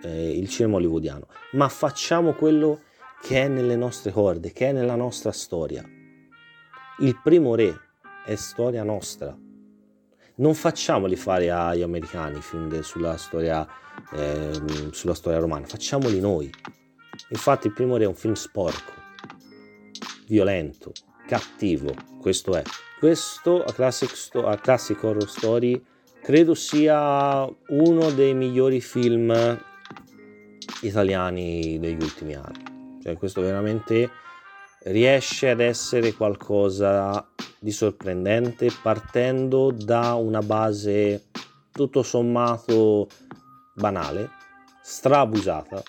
eh, 0.02 0.38
il 0.38 0.48
cinema 0.48 0.76
hollywoodiano, 0.76 1.26
ma 1.52 1.68
facciamo 1.68 2.34
quello 2.34 2.80
che 3.22 3.42
è 3.42 3.48
nelle 3.48 3.76
nostre 3.76 4.12
corde, 4.12 4.52
che 4.52 4.68
è 4.68 4.72
nella 4.72 4.94
nostra 4.94 5.32
storia. 5.32 5.84
Il 7.00 7.20
primo 7.22 7.54
re 7.54 7.74
è 8.24 8.34
storia 8.36 8.82
nostra. 8.82 9.36
Non 10.38 10.54
facciamoli 10.54 11.16
fare 11.16 11.50
agli 11.50 11.82
americani 11.82 12.40
film 12.40 12.80
sulla, 12.80 13.16
storia, 13.16 13.66
eh, 14.12 14.52
sulla 14.90 15.14
storia 15.14 15.38
romana, 15.38 15.66
facciamoli 15.66 16.20
noi. 16.20 16.50
Infatti 17.30 17.66
il 17.66 17.72
primo 17.72 17.96
re 17.96 18.04
è 18.04 18.06
un 18.06 18.14
film 18.14 18.34
sporco, 18.34 18.92
violento, 20.26 20.92
cattivo, 21.26 21.94
questo 22.20 22.54
è. 22.56 22.62
Questo 22.98 23.62
a 23.62 23.72
Classic, 23.72 24.10
a 24.34 24.56
Classic 24.56 25.02
Horror 25.02 25.28
Story 25.28 25.84
credo 26.22 26.54
sia 26.54 27.44
uno 27.68 28.10
dei 28.10 28.34
migliori 28.34 28.80
film 28.80 29.32
italiani 30.82 31.78
degli 31.78 32.02
ultimi 32.02 32.34
anni. 32.34 32.98
Cioè 33.02 33.16
questo 33.16 33.40
veramente 33.40 34.10
riesce 34.84 35.50
ad 35.50 35.60
essere 35.60 36.14
qualcosa 36.14 37.28
di 37.58 37.70
sorprendente 37.70 38.70
partendo 38.82 39.70
da 39.70 40.14
una 40.14 40.40
base 40.40 41.26
tutto 41.72 42.02
sommato 42.02 43.08
banale, 43.74 44.30
strabusata, 44.82 45.82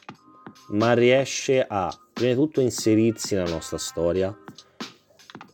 ma 0.69 0.93
riesce 0.93 1.65
a 1.67 1.91
prima 2.13 2.31
di 2.31 2.37
tutto 2.37 2.61
inserirsi 2.61 3.35
nella 3.35 3.49
nostra 3.49 3.77
storia 3.77 4.35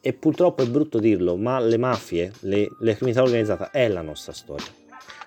e 0.02 0.14
purtroppo 0.14 0.64
è 0.64 0.68
brutto 0.68 1.00
dirlo, 1.00 1.36
ma 1.36 1.60
le 1.60 1.78
mafie, 1.78 2.32
le, 2.42 2.70
le 2.80 2.96
criminalità 2.96 3.24
organizzata 3.24 3.72
è 3.72 3.88
la 3.88 4.02
nostra 4.02 4.34
storia. 4.34 4.68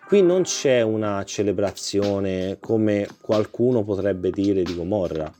Qui 0.06 0.22
non 0.22 0.42
c'è 0.42 0.82
una 0.82 1.24
celebrazione 1.24 2.58
come 2.60 3.08
qualcuno 3.20 3.82
potrebbe 3.82 4.30
dire 4.30 4.62
di 4.62 4.74
Gomorra, 4.74 5.32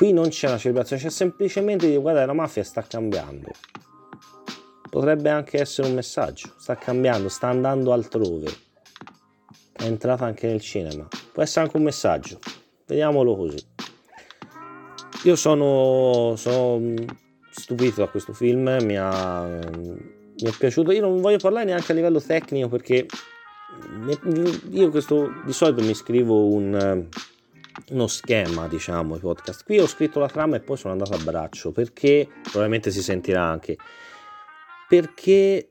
Qui 0.00 0.14
non 0.14 0.30
c'è 0.30 0.48
una 0.48 0.56
celebrazione, 0.56 1.02
c'è 1.02 1.10
semplicemente 1.10 1.86
di 1.86 1.94
guardare 1.98 2.24
la 2.24 2.32
mafia 2.32 2.64
sta 2.64 2.80
cambiando. 2.80 3.50
Potrebbe 4.88 5.28
anche 5.28 5.60
essere 5.60 5.88
un 5.88 5.94
messaggio, 5.94 6.54
sta 6.56 6.74
cambiando, 6.74 7.28
sta 7.28 7.48
andando 7.48 7.92
altrove. 7.92 8.50
È 9.70 9.82
entrata 9.82 10.24
anche 10.24 10.46
nel 10.46 10.62
cinema. 10.62 11.06
Può 11.30 11.42
essere 11.42 11.66
anche 11.66 11.76
un 11.76 11.82
messaggio. 11.82 12.38
Vediamolo 12.90 13.36
così. 13.36 13.64
Io 15.22 15.36
sono, 15.36 16.34
sono 16.36 16.92
stupito 17.52 18.00
da 18.00 18.08
questo 18.08 18.32
film, 18.32 18.78
mi, 18.82 18.98
ha, 18.98 19.44
mi 19.44 20.48
è 20.48 20.50
piaciuto. 20.58 20.90
Io 20.90 21.00
non 21.00 21.20
voglio 21.20 21.38
parlare 21.38 21.66
neanche 21.66 21.92
a 21.92 21.94
livello 21.94 22.20
tecnico 22.20 22.68
perché 22.68 23.06
io 24.70 24.90
questo 24.90 25.30
di 25.44 25.52
solito 25.52 25.84
mi 25.84 25.94
scrivo 25.94 26.46
un 26.46 27.06
uno 27.90 28.06
schema, 28.08 28.66
diciamo, 28.66 29.14
i 29.14 29.20
podcast. 29.20 29.62
Qui 29.62 29.78
ho 29.78 29.86
scritto 29.86 30.18
la 30.18 30.28
trama 30.28 30.56
e 30.56 30.60
poi 30.60 30.76
sono 30.76 30.92
andato 30.92 31.14
a 31.14 31.18
braccio 31.18 31.70
perché 31.70 32.26
probabilmente 32.42 32.90
si 32.90 33.02
sentirà 33.02 33.44
anche 33.44 33.76
perché 34.88 35.70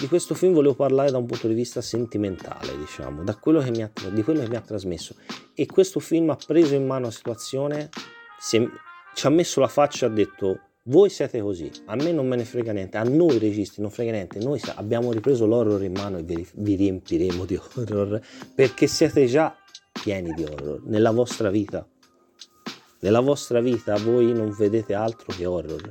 di 0.00 0.08
questo 0.08 0.34
film 0.34 0.54
volevo 0.54 0.74
parlare 0.74 1.10
da 1.10 1.18
un 1.18 1.26
punto 1.26 1.46
di 1.46 1.52
vista 1.52 1.82
sentimentale, 1.82 2.74
diciamo, 2.78 3.22
quello 3.38 3.58
ha, 3.58 3.70
di 4.10 4.22
quello 4.22 4.40
che 4.40 4.48
mi 4.48 4.56
ha 4.56 4.62
trasmesso. 4.62 5.14
E 5.54 5.66
questo 5.66 6.00
film 6.00 6.30
ha 6.30 6.38
preso 6.44 6.74
in 6.74 6.86
mano 6.86 7.06
la 7.06 7.10
situazione, 7.10 7.90
è, 8.50 8.68
ci 9.14 9.26
ha 9.26 9.28
messo 9.28 9.60
la 9.60 9.68
faccia 9.68 10.06
e 10.06 10.08
ha 10.08 10.12
detto 10.12 10.60
voi 10.84 11.10
siete 11.10 11.42
così, 11.42 11.70
a 11.86 11.96
me 11.96 12.12
non 12.12 12.26
me 12.26 12.36
ne 12.36 12.46
frega 12.46 12.72
niente, 12.72 12.96
a 12.96 13.02
noi 13.02 13.38
registi 13.38 13.82
non 13.82 13.90
frega 13.90 14.10
niente, 14.10 14.38
noi 14.38 14.58
abbiamo 14.76 15.12
ripreso 15.12 15.44
l'horror 15.44 15.82
in 15.82 15.92
mano 15.92 16.16
e 16.16 16.22
vi, 16.22 16.48
vi 16.54 16.74
riempiremo 16.76 17.44
di 17.44 17.60
horror 17.76 18.18
perché 18.54 18.86
siete 18.86 19.26
già 19.26 19.54
pieni 20.02 20.32
di 20.32 20.44
horror 20.44 20.80
nella 20.86 21.10
vostra 21.10 21.50
vita. 21.50 21.86
Nella 23.00 23.20
vostra 23.20 23.60
vita 23.60 23.96
voi 23.96 24.32
non 24.32 24.54
vedete 24.56 24.94
altro 24.94 25.26
che 25.34 25.44
horror. 25.44 25.86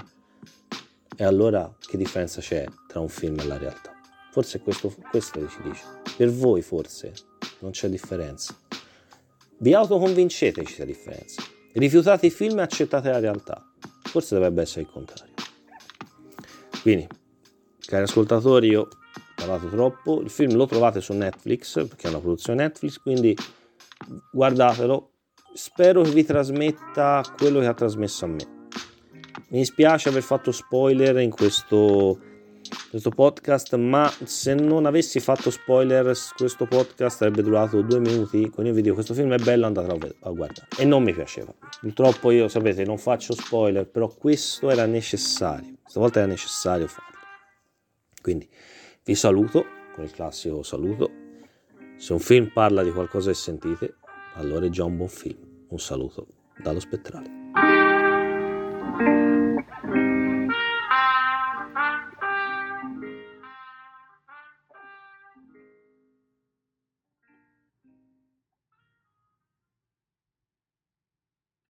E 1.15 1.23
allora 1.23 1.71
che 1.79 1.97
differenza 1.97 2.41
c'è 2.41 2.65
tra 2.87 2.99
un 2.99 3.09
film 3.09 3.39
e 3.39 3.45
la 3.45 3.57
realtà? 3.57 3.98
Forse 4.31 4.59
questo, 4.59 4.93
questo 5.09 5.47
ci 5.47 5.61
dice. 5.63 5.83
Per 6.15 6.29
voi 6.31 6.61
forse 6.61 7.13
non 7.59 7.71
c'è 7.71 7.89
differenza. 7.89 8.55
Vi 9.57 9.73
autoconvincete 9.73 10.63
che 10.63 10.73
c'è 10.73 10.85
differenza. 10.85 11.41
Rifiutate 11.73 12.27
i 12.27 12.29
film 12.29 12.59
e 12.59 12.63
accettate 12.63 13.09
la 13.09 13.19
realtà. 13.19 13.63
Forse 14.03 14.35
dovrebbe 14.35 14.61
essere 14.61 14.81
il 14.81 14.89
contrario. 14.89 15.33
Quindi, 16.81 17.07
cari 17.79 18.03
ascoltatori, 18.03 18.67
io 18.67 18.81
ho 18.81 18.87
parlato 19.35 19.67
troppo. 19.67 20.21
Il 20.21 20.29
film 20.29 20.55
lo 20.55 20.65
trovate 20.65 21.01
su 21.01 21.13
Netflix 21.13 21.73
perché 21.87 22.07
è 22.07 22.09
una 22.09 22.19
produzione 22.19 22.63
Netflix, 22.63 22.97
quindi 22.97 23.35
guardatelo, 24.31 25.11
spero 25.53 26.01
che 26.01 26.11
vi 26.11 26.23
trasmetta 26.23 27.23
quello 27.37 27.59
che 27.59 27.65
ha 27.65 27.73
trasmesso 27.73 28.25
a 28.25 28.27
me. 28.29 28.57
Mi 29.49 29.59
dispiace 29.59 30.09
aver 30.09 30.23
fatto 30.23 30.51
spoiler 30.51 31.17
in 31.17 31.31
questo, 31.31 32.19
questo 32.89 33.09
podcast, 33.09 33.75
ma 33.75 34.11
se 34.23 34.53
non 34.53 34.85
avessi 34.85 35.19
fatto 35.19 35.49
spoiler, 35.49 36.15
questo 36.35 36.65
podcast 36.65 37.17
sarebbe 37.17 37.41
durato 37.41 37.81
due 37.81 37.99
minuti. 37.99 38.49
Con 38.49 38.65
io 38.65 38.73
vi 38.73 38.81
dico 38.81 38.95
questo 38.95 39.13
film 39.13 39.33
è 39.33 39.37
bello, 39.37 39.65
andatelo 39.65 40.15
a 40.21 40.29
guardare. 40.31 40.67
E 40.77 40.85
non 40.85 41.03
mi 41.03 41.13
piaceva. 41.13 41.53
Purtroppo 41.81 42.31
io, 42.31 42.47
sapete, 42.47 42.83
non 42.83 42.97
faccio 42.97 43.33
spoiler, 43.33 43.87
però 43.87 44.07
questo 44.07 44.69
era 44.69 44.85
necessario. 44.85 45.75
Stavolta 45.85 46.19
era 46.19 46.27
necessario 46.27 46.87
farlo. 46.87 47.17
Quindi 48.21 48.49
vi 49.03 49.15
saluto 49.15 49.65
con 49.95 50.03
il 50.03 50.11
classico 50.11 50.63
saluto 50.63 51.11
se 51.97 52.13
un 52.13 52.19
film 52.19 52.49
parla 52.53 52.81
di 52.81 52.91
qualcosa 52.91 53.29
che 53.29 53.35
sentite, 53.35 53.95
allora 54.35 54.65
è 54.65 54.69
già 54.69 54.85
un 54.85 54.95
buon 54.95 55.09
film. 55.09 55.65
Un 55.67 55.79
saluto 55.79 56.27
dallo 56.57 56.79
spettrale. 56.79 57.38